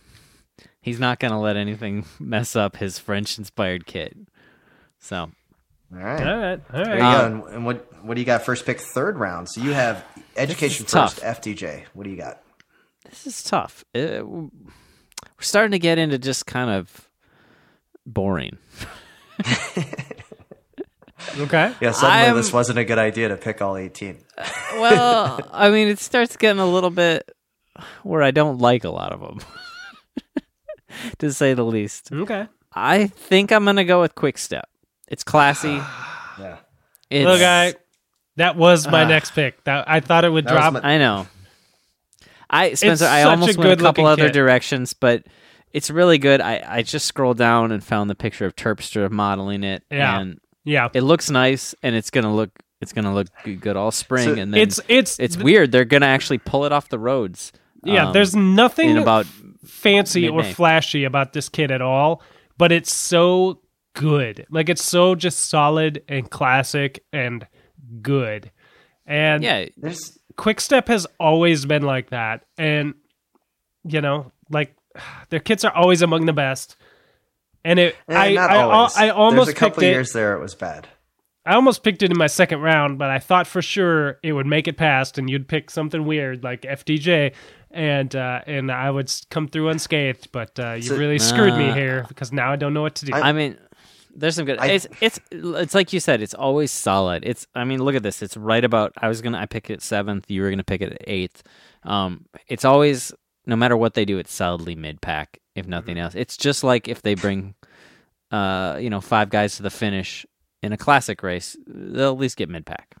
[0.82, 4.16] He's not gonna let anything mess up his French-inspired kit.
[4.98, 5.30] So All
[5.92, 6.26] right.
[6.26, 6.60] All right.
[6.72, 7.18] All There you right.
[7.20, 7.26] go.
[7.26, 8.42] And, and what what do you got?
[8.42, 9.48] First pick, third round.
[9.50, 10.04] So you have
[10.36, 11.18] education is tough.
[11.18, 11.84] first, FDJ.
[11.92, 12.42] What do you got?
[13.08, 13.84] this is tough.
[13.94, 14.22] Uh,
[15.40, 17.08] we're starting to get into just kind of
[18.04, 18.58] boring.
[21.38, 21.74] Okay.
[21.82, 24.18] Yeah, suddenly I'm- this wasn't a good idea to pick all eighteen.
[24.74, 27.30] Well, I mean, it starts getting a little bit
[28.02, 29.40] where I don't like a lot of them,
[31.18, 32.10] to say the least.
[32.12, 32.46] Okay.
[32.74, 34.68] I think I'm gonna go with Quick Step.
[35.08, 35.80] It's classy.
[36.38, 36.56] Yeah.
[37.10, 37.74] It's, Look, I
[38.36, 39.08] that was my Ah.
[39.08, 39.62] next pick.
[39.64, 40.72] That I thought it would drop.
[40.72, 41.26] my- I know.
[42.50, 44.32] I Spencer, I such a almost went a couple other kit.
[44.34, 45.24] directions, but
[45.72, 46.40] it's really good.
[46.40, 50.18] I, I just scrolled down and found the picture of Terpstra modeling it, Yeah.
[50.20, 50.88] and yeah.
[50.92, 53.28] it looks nice, and it's gonna look it's gonna look
[53.60, 54.24] good all spring.
[54.24, 55.70] So and then It's it's it's weird.
[55.72, 57.52] They're gonna actually pull it off the roads.
[57.84, 59.26] Yeah, um, there's nothing about
[59.64, 60.52] fancy or mid-May.
[60.52, 62.22] flashy about this kit at all,
[62.58, 63.60] but it's so
[63.94, 64.46] good.
[64.50, 67.46] Like it's so just solid and classic and
[68.02, 68.50] good.
[69.06, 69.66] And yeah.
[69.76, 72.44] There's Quickstep has always been like that.
[72.58, 72.94] And
[73.84, 74.74] you know, like
[75.30, 76.76] their kits are always among the best.
[77.64, 79.90] And it eh, I not I, al- I almost There's a couple picked it.
[79.90, 80.88] years there it was bad.
[81.46, 84.46] I almost picked it in my second round, but I thought for sure it would
[84.46, 87.32] make it past, and you'd pick something weird like FDJ,
[87.70, 90.30] and uh, and I would come through unscathed.
[90.32, 92.94] But uh, you So- really screwed me Uh, here because now I don't know what
[92.96, 93.14] to do.
[93.14, 93.56] I mean,
[94.14, 94.58] there's some good.
[94.58, 96.22] I- it's it's it's like you said.
[96.22, 97.24] It's always solid.
[97.26, 97.46] It's.
[97.54, 98.22] I mean, look at this.
[98.22, 98.92] It's right about.
[98.96, 99.38] I was gonna.
[99.38, 100.30] I pick it seventh.
[100.30, 101.42] You were gonna pick it at eighth.
[101.84, 103.12] Um, it's always
[103.46, 104.18] no matter what they do.
[104.18, 105.38] It's solidly mid pack.
[105.54, 106.04] If nothing Mm-hmm.
[106.04, 107.54] else, it's just like if they bring,
[108.30, 110.24] uh, you know, five guys to the finish
[110.62, 112.94] in a classic race, they'll at least get mid pack.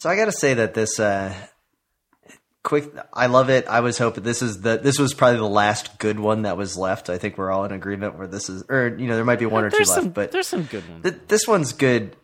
[0.00, 1.32] So I got to say that this uh,
[2.64, 3.66] quick, I love it.
[3.66, 6.76] I was hoping this is the this was probably the last good one that was
[6.76, 7.08] left.
[7.10, 9.46] I think we're all in agreement where this is, or you know, there might be
[9.46, 11.02] one or two There's left, but there's some good ones.
[11.02, 12.16] th- this one's good.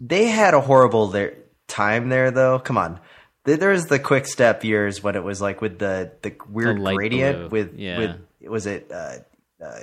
[0.00, 1.34] They had a horrible there
[1.68, 2.58] time there though.
[2.58, 3.00] Come on.
[3.44, 6.96] There was the quick step years when it was like with the the weird light
[6.96, 7.48] gradient blue.
[7.48, 7.98] with Yeah.
[7.98, 9.16] with was it uh,
[9.64, 9.80] uh,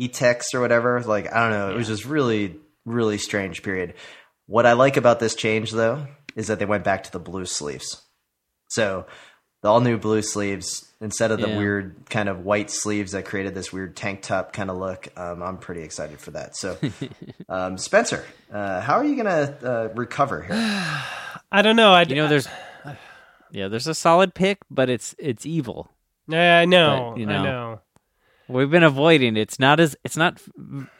[0.00, 1.00] Etixx or whatever?
[1.02, 1.70] Like I don't know.
[1.70, 3.94] It was just really really strange period.
[4.46, 6.06] What I like about this change though
[6.36, 8.02] is that they went back to the blue sleeves.
[8.74, 9.06] So
[9.62, 11.56] the all new blue sleeves instead of the Yeah.
[11.58, 15.08] weird kind of white sleeves that created this weird tank top kind of look.
[15.16, 16.56] Um, I'm pretty excited for that.
[16.56, 16.76] So,
[17.48, 20.54] um, Spencer, uh, how are you gonna uh, recover here?
[21.52, 21.92] I don't know.
[21.92, 22.48] I You know, there's
[23.50, 25.90] yeah, there's a solid pick, but it's it's evil.
[26.28, 27.12] Yeah, I know.
[27.14, 27.42] But, you I know.
[27.44, 27.80] know.
[28.48, 29.36] We've been avoiding.
[29.38, 30.40] It's not as it's not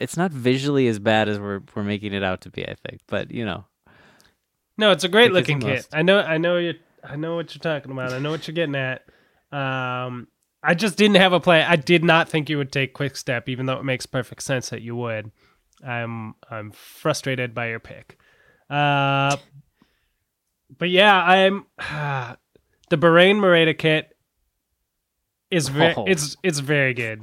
[0.01, 2.66] it's not visually as bad as we're we're making it out to be.
[2.66, 3.64] I think, but you know,
[4.79, 5.68] No, it's a great looking kit.
[5.70, 5.95] most.
[5.95, 6.20] I know.
[6.20, 6.75] I know you.
[7.05, 8.12] I know what you're talking about.
[8.12, 9.02] I know what you're getting at.
[9.52, 10.28] Um,
[10.62, 11.66] I just didn't have a plan.
[11.68, 14.70] I did not think you would take quick step, even though it makes perfect sense
[14.70, 15.30] that you would.
[15.86, 18.18] I'm I'm frustrated by your pick.
[18.70, 19.36] Uh,
[20.78, 21.66] but yeah, I'm
[22.88, 24.16] the Bahrain Merida kit
[25.50, 26.05] is very Oh.
[26.07, 27.22] it's it's very good.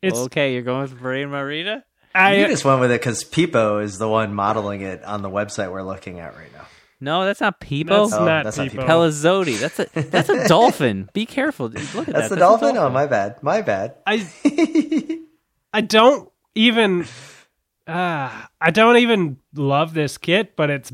[0.00, 1.84] It's okay, you're going with Bahrain Merida.
[2.14, 5.30] I you just went with it because Peepo is the one modeling it on the
[5.30, 6.66] website we're looking at right now.
[7.04, 7.86] No, that's not Peepo.
[7.88, 8.84] That's Oh, not that's not people.
[8.86, 9.58] Pellizotti.
[9.60, 11.08] That's a that's a dolphin.
[11.12, 11.68] Be careful.
[11.68, 11.82] dude.
[11.94, 12.34] Look at That's that.
[12.34, 12.76] the a dolphin.
[12.76, 13.42] Oh, my bad.
[13.42, 13.96] My bad.
[14.06, 14.26] I
[15.72, 17.06] I don't even
[17.86, 20.92] uh, I don't even love this kit, but it's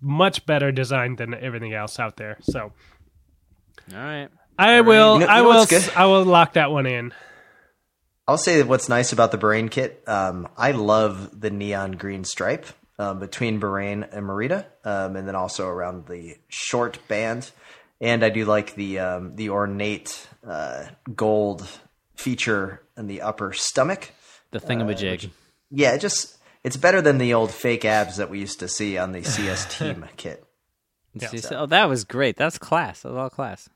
[0.00, 2.38] much better designed than everything else out there.
[2.42, 2.72] So
[3.92, 4.28] All right.
[4.58, 5.82] I will You know- I you know will what's good?
[5.82, 7.12] s- I will lock that one in.
[8.28, 10.02] I'll say that what's nice about the Bahrain kit.
[10.08, 12.66] Um, I love the neon green stripe
[12.98, 17.50] um, between Bahrain and Merida, um, and then also around the short band.
[18.00, 20.84] And I do like the um, the ornate uh,
[21.14, 21.66] gold
[22.14, 24.12] feature in the upper stomach.
[24.50, 25.30] The thingamajig.
[25.70, 28.98] Yeah, it just it's better than the old fake abs that we used to see
[28.98, 30.44] on the CS Team kit.
[31.18, 32.36] See, so- oh, that was great.
[32.36, 33.00] That's class.
[33.02, 33.68] That was all class.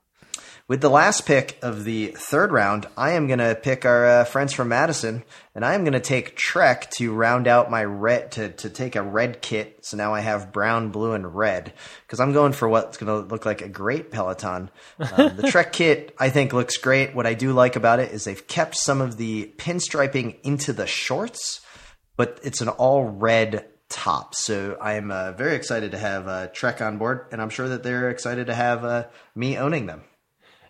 [0.70, 4.24] With the last pick of the third round, I am going to pick our uh,
[4.24, 8.30] friends from Madison, and I am going to take Trek to round out my red
[8.30, 9.84] to to take a red kit.
[9.84, 11.72] So now I have brown, blue, and red
[12.06, 14.70] because I'm going for what's going to look like a great Peloton.
[15.00, 17.16] Um, the Trek kit I think looks great.
[17.16, 20.86] What I do like about it is they've kept some of the pinstriping into the
[20.86, 21.62] shorts,
[22.16, 24.36] but it's an all red top.
[24.36, 27.82] So I'm uh, very excited to have uh, Trek on board, and I'm sure that
[27.82, 30.02] they're excited to have uh, me owning them.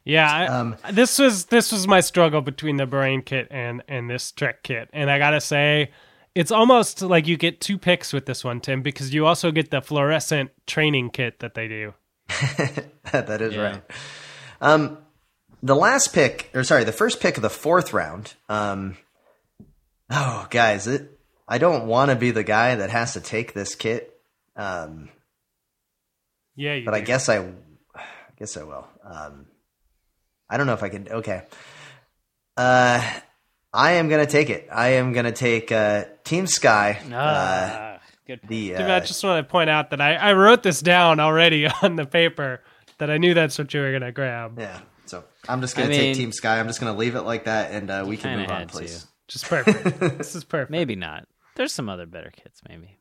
[0.04, 4.08] Yeah, I, Um, this was this was my struggle between the Bahrain kit and and
[4.08, 5.90] this Trek kit, and I gotta say,
[6.34, 9.70] it's almost like you get two picks with this one, Tim, because you also get
[9.70, 11.94] the fluorescent training kit that they do.
[13.12, 13.60] that is Yeah.
[13.62, 13.82] right.
[14.60, 14.98] Um,
[15.62, 18.34] the last pick, or sorry, the first pick of the fourth round.
[18.48, 18.96] Um,
[20.08, 23.74] oh, guys, it, I don't want to be the guy that has to take this
[23.74, 24.18] kit,
[24.56, 25.10] um,
[26.56, 27.38] Yeah, you but I guess I,
[27.94, 28.02] I
[28.38, 28.86] guess I will.
[29.04, 29.46] Um,
[30.50, 31.08] I don't know if I can.
[31.08, 31.42] Okay,
[32.56, 33.02] uh,
[33.72, 34.68] I am gonna take it.
[34.72, 36.98] I am gonna take uh, Team Sky.
[37.06, 38.40] Uh, Ah, good.
[38.48, 41.20] the Tim, I uh, just want to point out that I, I wrote this down
[41.20, 42.62] already on the paper
[42.98, 44.58] that I knew that's what you were gonna grab.
[44.58, 44.80] yeah.
[45.06, 46.58] So I'm just gonna I take mean- Team Sky.
[46.60, 48.74] I'm just gonna leave it like that, and uh, we can move on, had to.
[48.74, 49.06] please.
[49.28, 50.00] Just perfect.
[50.18, 50.70] this is perfect.
[50.72, 51.26] Maybe not.
[51.56, 52.96] There's some other better kits, maybe.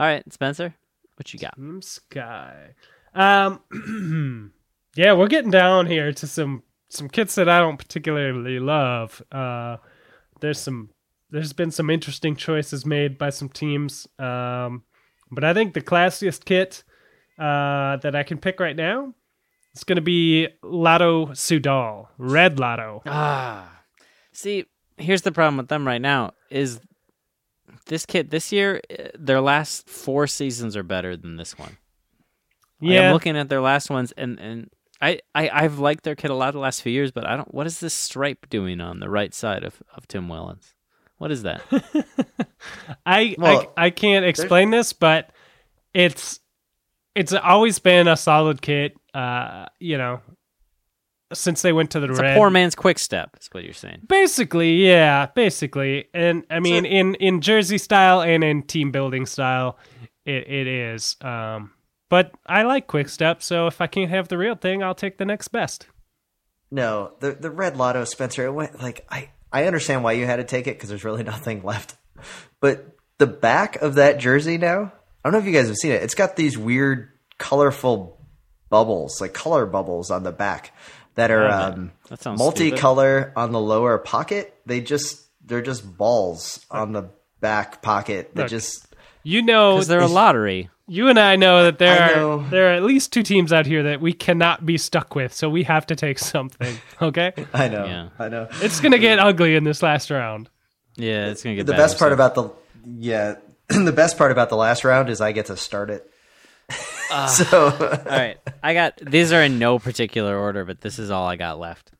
[0.00, 0.74] All right, Spencer,
[1.16, 1.54] what you got?
[1.56, 2.74] Team Sky.
[3.14, 3.60] Um,
[4.94, 9.22] yeah, we're getting down here to some some kits that I don't particularly love.
[9.30, 9.76] Uh,
[10.40, 10.90] there's some
[11.30, 14.82] there's been some interesting choices made by some teams, um,
[15.30, 16.82] but I think the classiest kit
[17.38, 19.12] uh, that I can pick right now
[19.74, 23.02] is going to be Lotto Soudal, Red Lotto.
[23.06, 23.82] Ah,
[24.32, 24.64] see,
[24.96, 26.80] here's the problem with them right now is
[27.86, 28.80] this kit this year.
[28.88, 31.76] eh, Their last four seasons are better than this one.
[32.80, 34.70] Yeah, I'm looking at their last ones, and and
[35.00, 37.52] I, I I've liked their kit a lot the last few years, but I don't.
[37.54, 40.74] What is this stripe doing on the right side of of Tim Wellens?
[41.18, 41.62] What is that?
[43.06, 45.30] I, Well, I I can't explain this, but
[45.94, 46.40] it's
[47.14, 48.96] it's always been a solid kit.
[49.14, 50.20] Uh, you know,
[51.32, 52.36] since they went to the It's red.
[52.36, 53.36] a poor man's quick step.
[53.40, 54.02] Is what you're saying.
[54.08, 59.78] Basically, yeah, basically, and I mean, in in jersey style and in team building style,
[60.24, 61.16] it it is.
[61.20, 61.72] Um,
[62.08, 65.18] but I like quick step, so if I can't have the real thing, I'll take
[65.18, 65.86] the next best.
[66.70, 68.44] No, the the red lotto, Spencer.
[68.46, 71.22] It went like I I understand why you had to take it because there's really
[71.34, 71.96] nothing left.
[72.60, 74.92] But the back of that jersey now,
[75.24, 76.02] I don't know if you guys have seen it.
[76.02, 78.20] It's got these weird, colorful
[78.68, 80.74] bubbles, like color bubbles on the back
[81.14, 81.78] that are haven't.
[81.78, 84.54] um, That sounds multicolor on the lower pocket.
[84.66, 88.32] They just they're just balls on the back pocket.
[88.34, 88.86] They just
[89.22, 90.68] You know, Because they're a lottery.
[90.90, 92.48] You and I know that there I are know.
[92.48, 95.50] there are at least two teams out here that we cannot be stuck with, so
[95.50, 96.76] we have to take something.
[97.02, 97.84] Okay, I know.
[97.84, 98.08] Yeah.
[98.18, 98.48] I know.
[98.62, 100.48] it's gonna get ugly in this last round.
[100.96, 102.50] Yeah, it's gonna get The best part so- about the
[102.84, 103.36] yeah,
[103.68, 106.10] the best part about the last round is I get to start it.
[107.10, 107.26] Ah.
[107.32, 111.26] so All right, I got these are in no particular order, but this is all
[111.28, 111.92] I got left,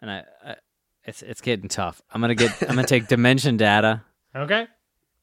[0.00, 0.56] and I, I
[1.04, 2.02] it's it's getting tough.
[2.12, 4.02] I'm gonna get I'm gonna take dimension data.
[4.36, 4.66] Okay,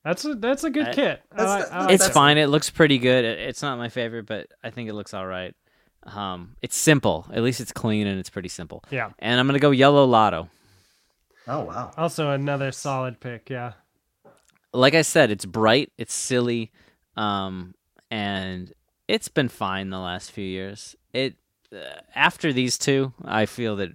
[0.04, 1.22] that's a that's a good I- kit.
[1.32, 2.14] I That's- like- I like It's that.
[2.14, 2.38] fine.
[2.38, 3.26] It looks pretty good.
[3.26, 5.56] It, it's not my favorite, but I think it looks all right.
[6.04, 7.28] Um, it's simple.
[7.34, 8.84] At least it's clean and it's pretty simple.
[8.90, 9.10] Yeah.
[9.20, 10.50] And I'm gonna go yellow lotto.
[11.48, 13.50] oh wow, Also another solid pick.
[13.50, 13.74] Yeah.
[14.74, 15.92] Like I said, it's bright.
[15.98, 16.72] It's silly,
[17.18, 17.74] um,
[18.12, 18.72] and
[19.08, 20.96] it's been fine the last few years.
[21.12, 21.36] It
[21.74, 21.78] uh,
[22.16, 23.92] after these two, I feel that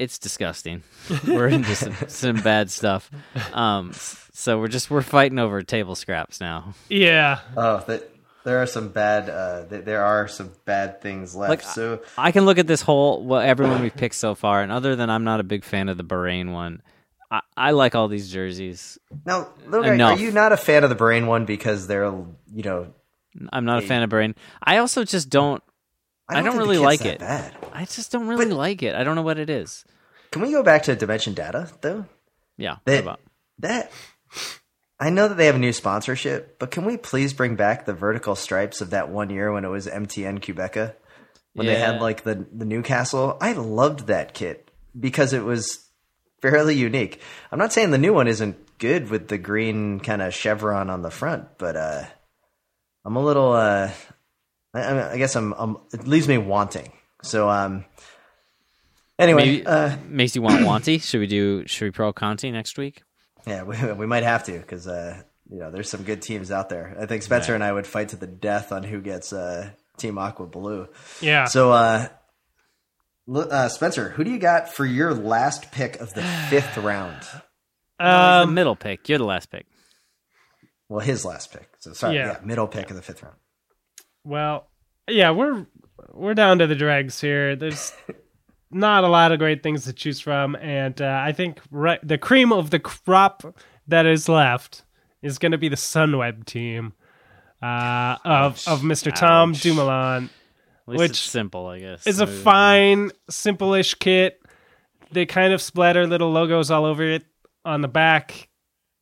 [0.00, 0.82] it's disgusting.
[1.28, 3.10] we're into some, some bad stuff.
[3.52, 6.74] Um, so we're just we're fighting over table scraps now.
[6.88, 7.40] Yeah.
[7.56, 8.10] oh that.
[8.42, 9.28] There are some bad.
[9.28, 11.50] Uh, th- there are some bad things left.
[11.50, 14.72] Like, so I can look at this whole well everyone we've picked so far, and
[14.72, 16.80] other than I'm not a big fan of the Bahrain one,
[17.30, 18.98] I, I like all these jerseys.
[19.26, 22.62] now, little guy, are you not a fan of the Bahrain one because they're you
[22.62, 22.94] know
[23.52, 24.34] I'm not a fan of Bahrain.
[24.62, 25.62] I also just don't.
[26.30, 27.18] I don't, think the really like it.
[27.18, 27.54] Bad.
[27.72, 28.94] I just don't really like it.
[28.94, 29.84] I don't know what it is.
[30.30, 32.06] Can we go back to Dimension Data though?
[32.56, 32.76] Yeah.
[32.84, 33.18] That
[33.58, 33.92] that
[34.98, 37.94] I know that they have a new sponsorship, but can we please bring back the
[37.94, 40.94] vertical stripes of that one year when it was MTN Qhubeka?
[41.54, 43.36] When they had like the the Newcastle?
[43.40, 45.88] I loved that kit because it was
[46.40, 47.20] fairly unique.
[47.50, 51.02] I'm not saying the new one isn't good with the green kind of chevron on
[51.02, 52.04] the front, but uh
[53.04, 53.90] I'm a little uh
[54.74, 56.92] I, I I guess I'm, I'm it leaves me wanting.
[57.22, 57.84] So um
[59.18, 61.02] anyway, Maybe, uh makes you want Wanty.
[61.02, 61.66] Should we do?
[61.66, 63.02] Should we pro Conti next week?
[63.46, 66.68] Yeah, we, we might have to because uh, you know there's some good teams out
[66.68, 66.96] there.
[67.00, 70.18] I think Spencer and I would fight to the death on who gets uh, Team
[70.18, 70.88] Aqua Blue.
[71.20, 71.44] Yeah.
[71.46, 72.08] So, uh,
[73.34, 77.22] uh, Spencer, who do you got for your last pick of the fifth round?
[77.98, 78.06] the
[78.44, 79.08] um, middle pick.
[79.08, 79.66] You're the last pick.
[80.88, 81.68] Well, his last pick.
[81.80, 82.32] So sorry, Yeah.
[82.32, 83.36] yeah, middle pick of the fifth round.
[84.24, 84.68] Well,
[85.08, 85.66] yeah, we're
[86.12, 87.56] we're down to the dregs here.
[87.56, 87.92] There's
[88.70, 92.18] not a lot of great things to choose from, and uh, I think right the
[92.18, 93.42] cream of the crop
[93.86, 94.84] that is left
[95.22, 96.92] is going to be the Sunweb team
[97.62, 99.14] uh, of of Mr.
[99.14, 99.62] Tom Ouch.
[99.62, 100.30] Dumoulin.
[100.86, 102.04] Which simple, I guess.
[102.04, 104.42] It's a fine, simple-ish kit.
[105.12, 107.24] They kind of splatter little logos all over it
[107.64, 108.48] on the back.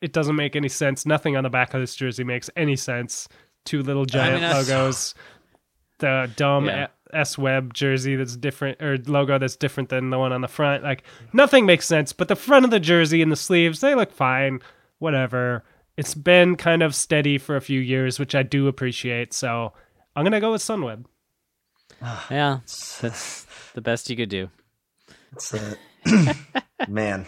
[0.03, 1.07] It doesn't make any sense.
[1.07, 3.27] Nothing on the back of this jersey makes any sense.
[3.69, 5.15] Two little giant that's- logos.
[5.99, 6.87] The dumb Yeah.
[7.13, 10.83] S Web jersey that's different, or logo that's different than the one on the front.
[10.85, 11.03] Like
[11.33, 12.13] nothing makes sense.
[12.13, 14.61] But the front of the jersey and the sleeves, they look fine.
[15.01, 15.65] Whatever.
[15.97, 19.33] It's been kind of steady for a few years, which I do appreciate.
[19.35, 19.73] So
[20.15, 21.05] I'm gonna go with Sunweb.
[22.31, 22.61] Yeah,
[23.01, 24.49] that's the best you could do.
[25.33, 25.75] It's, uh,
[26.89, 27.27] man.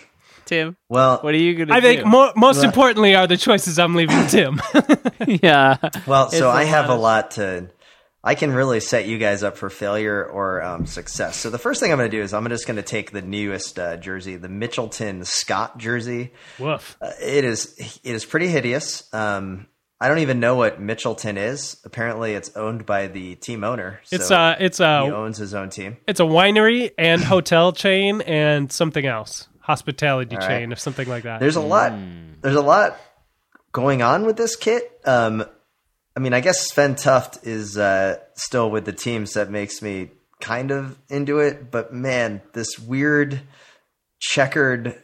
[0.51, 1.73] Tim, Well, what are you gonna do?
[1.73, 2.07] I think do?
[2.09, 2.67] mo- most Right.
[2.67, 4.61] importantly are the choices I'm leaving Tim.
[5.27, 5.77] yeah.
[6.07, 7.71] Well, It's so I have lot a lot to.
[8.23, 11.37] I can really set you guys up for failure or um, success.
[11.37, 13.23] So the first thing I'm going to do is I'm just going to take the
[13.23, 16.33] newest uh, jersey, the Mitchelton Scott jersey.
[16.59, 16.99] Woof.
[17.01, 17.75] Uh, it is
[18.05, 19.09] it is pretty hideous.
[19.15, 19.69] Um,
[20.03, 21.81] I don't even know what Mitchelton is.
[21.85, 24.01] Apparently, it's owned by the team owner.
[24.05, 25.97] So It's uh it's he a owns his own team.
[26.07, 30.61] it's a winery and hotel chain and something else, hospitality All right.
[30.61, 31.41] chain or something like that.
[31.41, 31.93] There's a lot.
[32.43, 32.97] There's a lot
[33.73, 35.01] going on with this kit.
[35.05, 35.45] Um,
[36.17, 39.81] I mean, I guess Svein Tuft is uh, still with the team, so that makes
[39.81, 40.11] me
[40.41, 41.71] kind of into it.
[41.71, 43.41] But man, this weird
[44.19, 45.01] checkered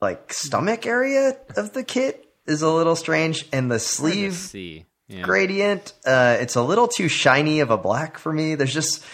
[0.00, 4.82] like stomach area of the kit is a little strange, and the Let's sleeve.
[5.08, 5.22] Yeah.
[5.22, 5.92] gradient.
[6.04, 8.56] Uh, it's a little too shiny of a black for me.
[8.56, 9.04] There's just,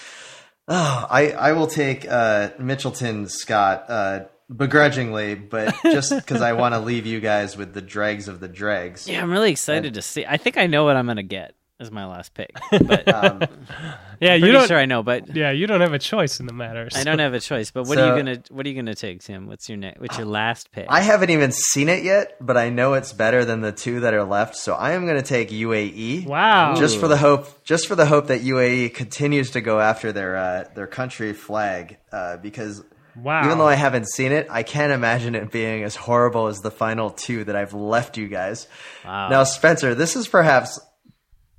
[0.69, 4.21] oh, I I will take uh, Mitchelton Scott uh,
[4.55, 8.49] begrudgingly, but just because I want to leave you guys with the dregs of the
[8.49, 9.09] dregs.
[9.09, 10.27] Yeah, I'm really excited to see.
[10.27, 12.51] I think I know what I'm gonna get as my last pick.
[12.87, 13.43] But Um,
[14.21, 16.53] yeah, you don't sure I know, but Yeah, you don't have a choice in the
[16.53, 16.89] matter.
[16.95, 17.71] I don't have a choice.
[17.71, 19.47] But what So- are you gonna What are you gonna take, Tim?
[19.47, 20.87] What's your ne- What's your last pick?
[20.89, 24.15] I haven't even seen it yet, but I know it's better than the two that
[24.15, 24.57] are left.
[24.57, 26.27] So I am going to take UAE.
[26.27, 26.75] Wow.
[26.77, 30.37] Just for the hope, just for the hope that UAE continues to go after their
[30.37, 32.83] uh, their country flag, uh, because
[33.15, 33.45] Wow.
[33.45, 36.71] even though I haven't seen it, I can't imagine it being as horrible as the
[36.71, 38.67] final two that I've left you guys.
[39.05, 39.29] Wow.
[39.29, 40.81] Now, Spencer, this is perhaps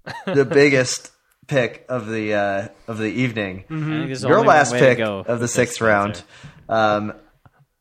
[0.25, 1.11] the biggest
[1.47, 3.65] pick of the uh, of the evening.
[3.69, 6.23] There's Your last pick of the sixth round.
[6.69, 7.13] Um,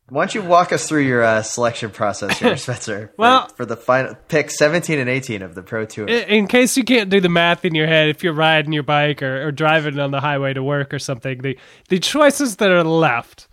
[0.09, 3.07] Why don't you walk us through your uh, selection process here, Spencer?
[3.07, 6.07] For, Well- for the final pick 17 and 18 of the Pro Tour.
[6.07, 8.83] In, in case you can't do the math in your head, if you're riding your
[8.83, 11.57] bike or, or driving on the highway to work or something, the
[11.89, 13.47] the choices that are left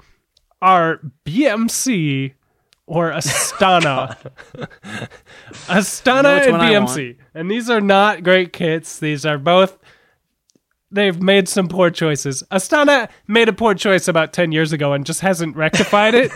[0.61, 2.35] are BMC
[2.91, 4.16] or Astana.
[5.68, 7.16] Astana and BMC.
[7.34, 8.99] And these are not great kits.
[8.99, 9.78] These are both
[10.91, 12.43] they've made some poor choices.
[12.51, 16.32] Astana made a poor choice about 10 years ago and just hasn't rectified it.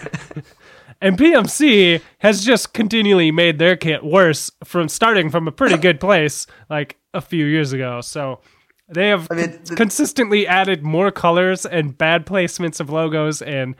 [1.00, 5.98] and BMC has just continually made their kit worse from starting from a pretty good
[5.98, 8.00] place like a few years ago.
[8.00, 8.38] So
[8.88, 13.74] they have I mean, the- consistently added more colors and bad placements of logos and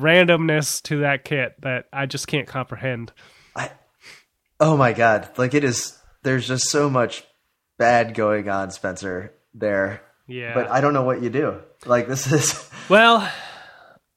[0.00, 3.12] randomness to that kit that I just can't comprehend.
[3.54, 3.70] I,
[4.58, 5.28] oh my god.
[5.36, 7.24] Like it is there's just so much
[7.78, 10.02] bad going on, Spencer, there.
[10.26, 10.54] Yeah.
[10.54, 11.60] But I don't know what you do.
[11.86, 13.18] Like this is well,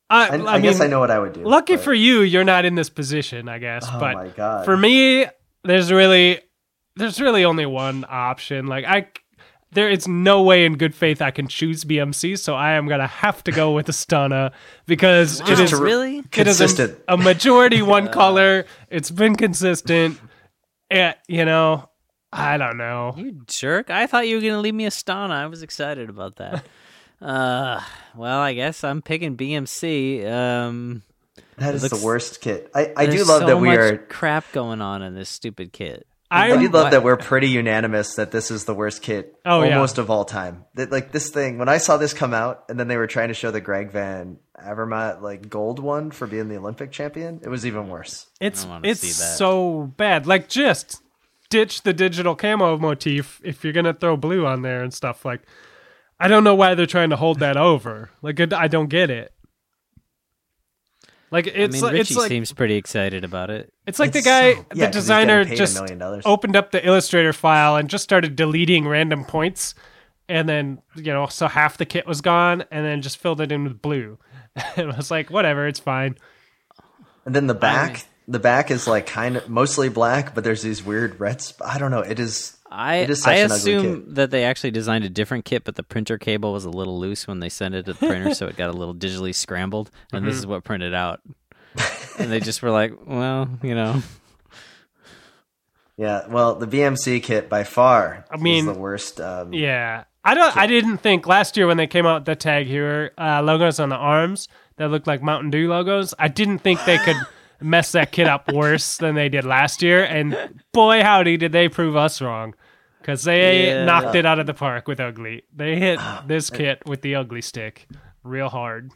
[0.10, 1.44] I, I, I, I, guess I know what I would do.
[1.44, 3.86] Lucky but- for you, you're not in this position, I guess.
[3.90, 4.66] Oh but my God.
[4.66, 5.26] for me,
[5.64, 6.40] there's really,
[6.96, 8.68] there's really only one option.
[8.68, 9.08] Like I,
[9.74, 13.08] there is no way in good faith I can choose BMC, so I am gonna
[13.08, 14.52] have to go with Astana
[14.86, 16.20] because it is really?
[16.20, 17.00] it is a, Consistent.
[17.08, 18.66] a majority one color.
[18.90, 20.20] It's been consistent.
[20.90, 21.90] And, you know,
[22.32, 23.14] I don't know.
[23.18, 23.90] You jerk!
[23.90, 25.32] I thought you were gonna leave me Astana.
[25.32, 26.66] I was excited about that.
[27.22, 27.82] uh,
[28.16, 30.26] well, I guess I'm picking BMC.
[30.30, 31.04] Um,
[31.58, 32.70] That is looks- the worst kit.
[32.76, 35.74] I, I do love so that we much are crap going on in this stupid
[35.74, 36.06] kit.
[36.34, 39.76] I do love that we're pretty unanimous that this is the worst kit Oh, yeah.
[39.76, 40.66] almost of all time.
[40.76, 43.28] That like this thing when I saw this come out and then they were trying
[43.30, 47.50] to show the Greg Van Avermaet like gold one for being the Olympic champion, it
[47.50, 48.28] was even worse.
[48.40, 49.38] it's it's see that.
[49.38, 50.26] so bad.
[50.28, 51.02] Like just
[51.50, 55.24] ditch the digital camo motif if you're gonna throw blue on there and stuff.
[55.26, 55.42] Like
[56.20, 58.10] I don't know why they're trying to hold that over.
[58.22, 59.34] Like I don't get it.
[61.34, 63.74] Like I it's mean, like, Richie it's like seems pretty excited about it.
[63.88, 66.56] it's like the guy, so- yeah, 'cause the he's designer, getting paid a just opened
[66.56, 69.74] up the Illustrator file and just started deleting random points,
[70.30, 73.52] and then you know, so half the kit was gone, and then just filled it
[73.52, 74.20] in with blue.
[74.78, 76.16] it was like whatever, it's fine.
[77.26, 80.84] And then the back, the back is like kind of mostly black, but there's these
[80.86, 81.42] weird red.
[81.42, 82.02] Sp- I don't know.
[82.02, 82.56] It is.
[82.76, 85.84] I It is such I assume that they actually designed a different kit, but the
[85.84, 88.58] printer cable was a little loose when they sent it to the printer, so it
[88.58, 90.30] got a little digitally scrambled, and Mm-hmm.
[90.30, 91.22] this is what printed out.
[92.18, 94.02] and they just were like, well, you know,
[95.98, 96.28] Yeah.
[96.28, 98.26] Well, the BMC kit by far.
[98.32, 99.22] I mean, is the worst.
[99.22, 100.56] Um, Yeah, I don't.
[100.58, 103.80] I didn't think last year when they came out with the TAG Heuer uh, logos
[103.80, 104.48] on the arms
[104.78, 106.14] that looked like Mountain Dew logos.
[106.18, 107.18] I didn't think they could
[107.62, 110.04] mess that kit up worse than they did last year.
[110.04, 112.56] And boy, howdy, did they prove us wrong.
[113.04, 113.84] Because they Yeah.
[113.86, 115.44] knocked it out of the park with ugly.
[115.54, 117.88] They hit ah, this kit with the ugly stick
[118.24, 118.92] real hard.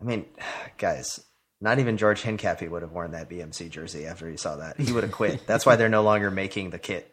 [0.00, 0.26] I mean,
[0.78, 1.20] guys,
[1.60, 4.78] not even George Hincapie would have worn that BMC jersey after he saw that.
[4.78, 5.46] He would have quit.
[5.46, 7.12] That's why they're no longer making the kit.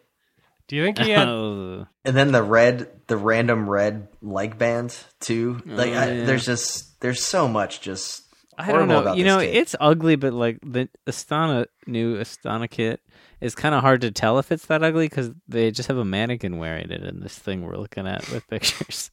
[0.67, 1.27] Do you think he had?
[1.29, 5.61] oh, And then the red, the random red leg band too.
[5.65, 6.25] Like, I, oh, yeah.
[6.25, 8.21] there's just there's so much just.
[8.57, 8.99] I don't know.
[8.99, 9.55] About You know, kit.
[9.55, 13.01] it's ugly, but like the Astana new Astana kit
[13.43, 16.05] is kind of hard to tell if it's that ugly because they just have a
[16.05, 19.11] mannequin wearing it in this thing we're looking at with pictures.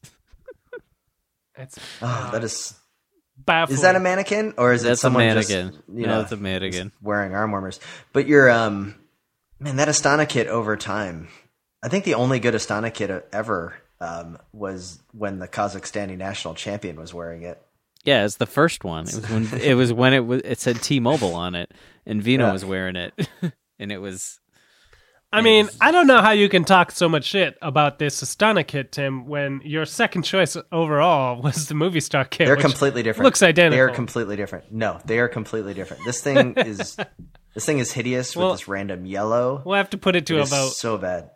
[1.56, 2.74] It's Oh, that is.
[3.36, 3.74] baffling.
[3.76, 5.70] Is that a mannequin or is it That's a mannequin.
[5.72, 6.92] just you No, know it's a mannequin.
[7.02, 7.80] wearing arm warmers?
[8.12, 8.94] But you're um,
[9.58, 11.28] man, that Astana kit over time.
[11.82, 16.96] I think the only good Astana kit ever um, was when the Kazakhstani national champion
[16.96, 17.60] was wearing it.
[18.04, 19.06] Yeah, it's the first one.
[19.06, 21.72] It was when it was when it was it said T-Mobile on it,
[22.06, 22.52] and Vino Yeah.
[22.52, 23.12] was wearing it,
[23.80, 24.38] and it was
[25.32, 28.66] I mean, I don't know how you can talk so much shit about this Astana
[28.66, 32.46] kit, Tim, when your second choice overall was the Movistar kit.
[32.46, 33.26] They're completely different.
[33.26, 33.76] Looks identical.
[33.76, 34.72] They are completely different.
[34.72, 36.04] No, they are completely different.
[36.04, 36.96] This thing is
[37.54, 39.62] this thing is hideous Well- with this random yellow.
[39.64, 40.70] We'll have to put it to It a vote.
[40.72, 41.30] so bad.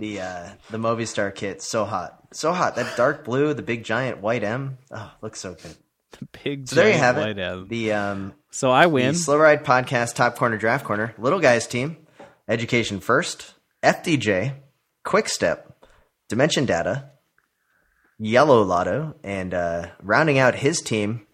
[0.00, 2.18] The uh the Movistar kit so hot.
[2.32, 2.74] So hot.
[2.74, 4.78] That dark blue, the big giant white M.
[4.90, 5.76] Oh, looks so good.
[6.44, 6.68] Big.
[6.68, 7.38] So there you have it.
[7.38, 7.66] M.
[7.68, 9.14] The um So I the win.
[9.14, 11.96] Slow Ride Podcast Top Corner Draft Corner, Little Guys Team,
[12.48, 14.54] Education First, FDJ,
[15.04, 15.76] Quick Step,
[16.28, 17.10] Dimension Data,
[18.18, 21.26] Yellow Lotto, and uh, rounding out his team,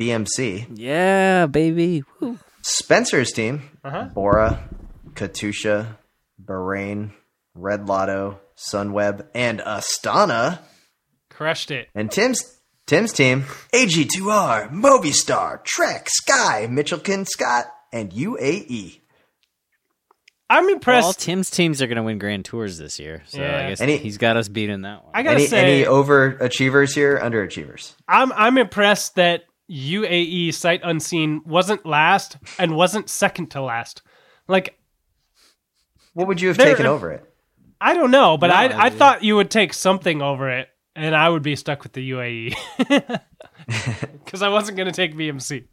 [0.00, 0.66] BMC.
[0.74, 2.02] Yeah, baby.
[2.20, 2.38] Woo.
[2.62, 4.04] Spencer's team, Uh-huh.
[4.14, 4.68] Bora,
[5.14, 5.96] Katusha,
[6.42, 7.12] Bahrain,
[7.54, 10.60] Red Lotto, Sunweb, and Astana.
[11.30, 11.88] Crushed it.
[11.94, 18.12] And Tim's Tim's team, AG2R, Movistar, Trek, Sky, Mitchelton, Scott, and.
[18.12, 19.00] UAE.
[20.50, 21.06] I'm Well, impressed.
[21.06, 23.56] all Tim's teams are going to win Grand Tours this year, so Yeah.
[23.64, 25.12] I guess Any- he's got us beat in that one.
[25.14, 27.94] I gotta Any say, any overachievers here, underachievers?
[28.06, 34.02] I'm I'm impressed that UAE sight unseen wasn't last and wasn't second to last.
[34.46, 34.78] Like
[36.12, 37.24] What would you have taken over it?
[37.80, 38.98] I don't know, but No, I I dude.
[38.98, 42.54] thought you would take something over it, and I would be stuck with the UAE
[44.24, 45.64] because I wasn't going to take BMC.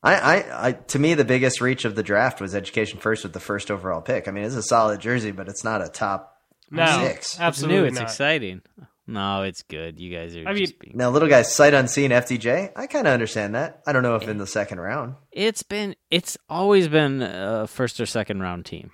[0.00, 3.32] I, I, I, to me, the biggest reach of the draft was Education First with
[3.32, 4.28] the first overall pick.
[4.28, 6.36] I mean, it's a solid jersey, but it's not a top
[6.70, 7.32] No, six.
[7.34, 7.86] It's absolutely new.
[7.86, 8.04] It's not.
[8.04, 8.62] exciting.
[9.08, 9.98] No, it's good.
[9.98, 10.46] You guys are.
[10.46, 12.72] I mean- being, Now, little guy, sight unseen FDJ.
[12.76, 13.82] I kind of understand that.
[13.86, 15.14] I don't know if in the second round.
[15.32, 15.96] it's been.
[16.10, 18.90] It's always been a first or second round team.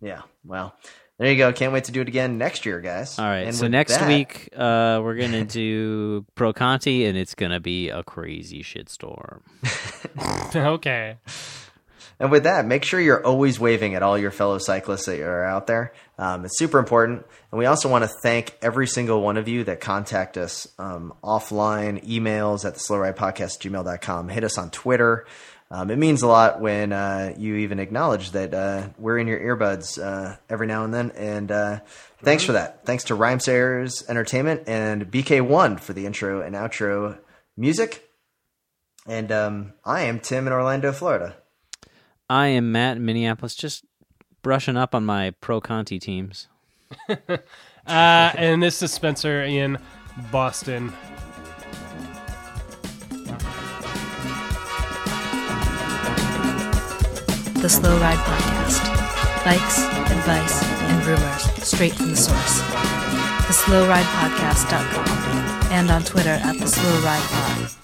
[0.00, 0.22] Yeah.
[0.44, 0.74] Well,
[1.20, 1.52] there you go.
[1.52, 3.18] Can't wait to do it again next year, guys.
[3.18, 3.46] All right.
[3.46, 7.90] And so next that- week, uh, we're gonna do Pro Conti, and it's gonna be
[7.90, 9.42] a crazy shitstorm.
[10.56, 11.18] okay.
[12.18, 15.44] And with that, make sure you're always waving at all your fellow cyclists that are
[15.44, 15.92] out there.
[16.18, 17.24] Um, it's super important.
[17.50, 21.14] And we also want to thank every single one of you that contact us um,
[21.24, 24.28] offline, emails at the slow ride podcast gmail.com.
[24.28, 25.26] Hit us on Twitter.
[25.72, 29.38] Um, it means a lot when uh, you even acknowledge that uh, we're in your
[29.38, 31.12] earbuds uh, every now and then.
[31.12, 31.80] And uh,
[32.22, 32.84] thanks for that.
[32.84, 37.18] Thanks to Rhymesayers Entertainment and BK1 for the intro and outro
[37.56, 38.10] music.
[39.06, 41.36] And um, I am Tim in Orlando, Florida.
[42.28, 43.84] I am Matt in Minneapolis, just
[44.42, 46.48] brushing up on my Pro Conti teams.
[47.86, 49.78] Uh, and this is Spencer in
[50.30, 50.92] Boston.
[57.60, 58.80] the Slow Ride Podcast.
[59.44, 59.80] Bikes,
[60.10, 62.62] advice, and rumors straight from the source.
[63.48, 65.08] TheSlowRidePodcast.com
[65.70, 67.76] and on Twitter at TheSlowRidePod.